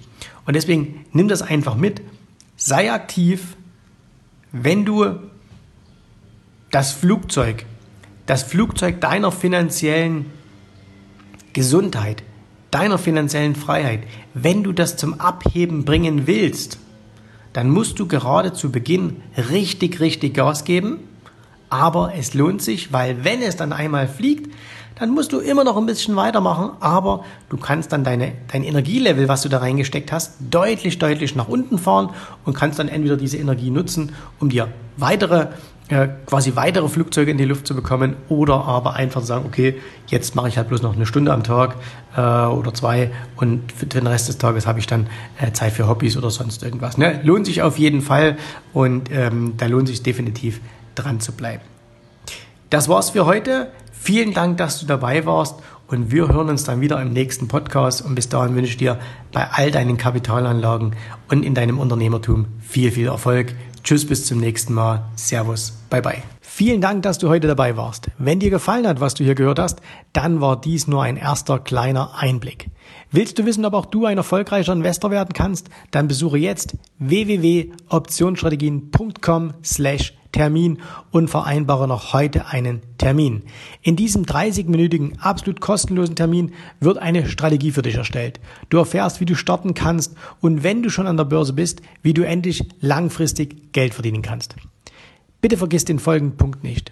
Und 0.46 0.56
deswegen 0.56 1.06
nimm 1.12 1.28
das 1.28 1.42
einfach 1.42 1.76
mit, 1.76 2.02
sei 2.56 2.92
aktiv, 2.92 3.56
wenn 4.52 4.86
du 4.86 5.18
das 6.72 6.92
Flugzeug, 6.92 7.66
das 8.26 8.44
Flugzeug 8.44 9.02
deiner 9.02 9.32
finanziellen 9.32 10.26
Gesundheit, 11.54 12.24
deiner 12.72 12.98
finanziellen 12.98 13.56
Freiheit, 13.56 14.02
wenn 14.34 14.64
du 14.64 14.72
das 14.72 14.98
zum 14.98 15.20
Abheben 15.20 15.86
bringen 15.86 16.26
willst, 16.26 16.80
dann 17.54 17.70
musst 17.70 18.00
du 18.00 18.08
gerade 18.08 18.54
zu 18.54 18.72
Beginn 18.72 19.22
richtig, 19.50 20.00
richtig 20.00 20.34
Gas 20.34 20.66
geben. 20.66 21.00
Aber 21.70 22.14
es 22.16 22.34
lohnt 22.34 22.62
sich, 22.62 22.92
weil 22.92 23.24
wenn 23.24 23.42
es 23.42 23.56
dann 23.56 23.74
einmal 23.74 24.08
fliegt, 24.08 24.52
dann 24.96 25.10
musst 25.10 25.34
du 25.34 25.40
immer 25.40 25.64
noch 25.64 25.78
ein 25.78 25.86
bisschen 25.86 26.16
weitermachen, 26.16 26.72
aber 26.80 27.24
du 27.50 27.58
kannst 27.58 27.92
dann 27.92 28.04
deine, 28.04 28.34
dein 28.52 28.64
Energielevel, 28.64 29.28
was 29.28 29.42
du 29.42 29.50
da 29.50 29.60
reingesteckt 29.60 30.12
hast, 30.12 30.36
deutlich, 30.50 31.00
deutlich 31.00 31.36
nach 31.36 31.48
unten 31.48 31.78
fahren 31.78 32.10
und 32.46 32.54
kannst 32.54 32.80
dann 32.80 32.88
entweder 32.88 33.18
diese 33.18 33.38
Energie 33.38 33.70
nutzen, 33.70 34.14
um 34.40 34.50
dir 34.50 34.68
weitere, 34.98 35.48
äh, 35.90 36.08
quasi 36.26 36.56
weitere 36.56 36.88
Flugzeuge 36.88 37.32
in 37.32 37.38
die 37.38 37.46
Luft 37.46 37.68
zu 37.68 37.76
bekommen 37.76 38.16
oder 38.30 38.66
aber 38.66 38.94
einfach 38.94 39.24
sagen, 39.24 39.46
okay, 39.48 39.76
jetzt 40.08 40.36
mache 40.36 40.48
ich 40.48 40.58
halt 40.58 40.70
bloß 40.70 40.82
noch 40.82 40.96
eine 40.96 41.06
Stunde 41.06 41.34
am 41.34 41.44
Tag 41.44 41.76
äh, 42.16 42.22
oder 42.22 42.74
zwei 42.74 43.12
und 43.36 43.72
für 43.72 43.88
den 43.88 44.08
Rest 44.08 44.28
des 44.30 44.38
Tages 44.38 44.68
habe 44.68 44.80
ich 44.80 44.88
dann 44.88 45.08
äh, 45.40 45.52
Zeit 45.52 45.74
für 45.74 45.88
Hobbys 45.88 46.18
oder 46.18 46.30
sonst 46.30 46.64
irgendwas. 46.64 46.98
Ne? 46.98 47.20
Lohnt 47.24 47.48
sich 47.48 47.62
auf 47.62 47.80
jeden 47.80 48.02
Fall 48.02 48.38
und 48.74 49.10
ähm, 49.12 49.56
da 49.58 49.66
lohnt 49.66 49.88
sich 49.88 50.04
definitiv 50.04 50.62
dran 50.96 51.20
zu 51.20 51.32
bleiben. 51.32 51.73
Das 52.74 52.90
war's 52.90 53.12
für 53.12 53.28
heute. 53.28 53.72
Vielen 53.92 54.34
Dank, 54.34 54.58
dass 54.58 54.80
du 54.80 54.88
dabei 54.88 55.28
warst 55.28 55.58
und 55.86 56.12
wir 56.12 56.28
hören 56.30 56.50
uns 56.50 56.64
dann 56.64 56.82
wieder 56.82 57.00
im 57.00 57.14
nächsten 57.14 57.48
Podcast 57.48 58.04
und 58.04 58.16
bis 58.16 58.30
dahin 58.30 58.56
wünsche 58.56 58.72
ich 58.72 58.78
dir 58.78 58.98
bei 59.32 59.48
all 59.48 59.70
deinen 59.70 59.98
Kapitalanlagen 59.98 60.96
und 61.30 61.46
in 61.46 61.54
deinem 61.54 61.78
Unternehmertum 61.78 62.48
viel, 62.62 62.90
viel 62.90 63.10
Erfolg. 63.10 63.54
Tschüss, 63.84 64.08
bis 64.08 64.26
zum 64.26 64.40
nächsten 64.40 64.74
Mal. 64.74 65.06
Servus, 65.16 65.74
bye 65.92 66.02
bye. 66.02 66.24
Vielen 66.42 66.82
Dank, 66.82 67.04
dass 67.04 67.20
du 67.20 67.30
heute 67.30 67.46
dabei 67.46 67.78
warst. 67.78 68.10
Wenn 68.18 68.40
dir 68.40 68.50
gefallen 68.50 68.88
hat, 68.88 69.00
was 69.00 69.14
du 69.14 69.24
hier 69.24 69.36
gehört 69.36 69.60
hast, 69.60 69.80
dann 70.12 70.42
war 70.42 70.60
dies 70.60 70.88
nur 70.88 71.04
ein 71.04 71.18
erster 71.18 71.60
kleiner 71.60 72.16
Einblick. 72.16 72.72
Willst 73.12 73.38
du 73.38 73.46
wissen, 73.46 73.66
ob 73.66 73.74
auch 73.74 73.86
du 73.86 74.06
ein 74.06 74.18
erfolgreicher 74.18 74.72
Investor 74.74 75.12
werden 75.12 75.34
kannst? 75.34 75.70
Dann 75.92 76.08
besuche 76.08 76.38
jetzt 76.38 76.78
www.optionsstrategien.com 77.00 79.54
slash 79.64 80.14
Termin 80.34 80.80
und 81.12 81.30
vereinbare 81.30 81.88
noch 81.88 82.12
heute 82.12 82.48
einen 82.48 82.82
Termin. 82.98 83.44
In 83.82 83.96
diesem 83.96 84.24
30-minütigen, 84.24 85.20
absolut 85.20 85.62
kostenlosen 85.62 86.16
Termin 86.16 86.54
wird 86.80 86.98
eine 86.98 87.30
Strategie 87.30 87.72
für 87.72 87.84
dich 87.84 87.96
erstellt. 87.96 88.42
Du 88.70 88.80
erfährst, 88.80 89.22
wie 89.22 89.26
du 89.26 89.36
starten 89.36 89.76
kannst 89.76 90.16
und 90.42 90.64
wenn 90.64 90.84
du 90.84 90.90
schon 90.90 91.08
an 91.08 91.18
der 91.18 91.26
Börse 91.26 91.54
bist, 91.54 91.82
wie 92.02 92.14
du 92.14 92.24
endlich 92.24 92.68
langfristig 92.82 93.72
Geld 93.72 93.94
verdienen 93.94 94.24
kannst. 94.24 94.56
Bitte 95.40 95.58
vergiss 95.58 95.86
den 95.86 96.00
folgenden 96.00 96.38
Punkt 96.38 96.64
nicht. 96.64 96.92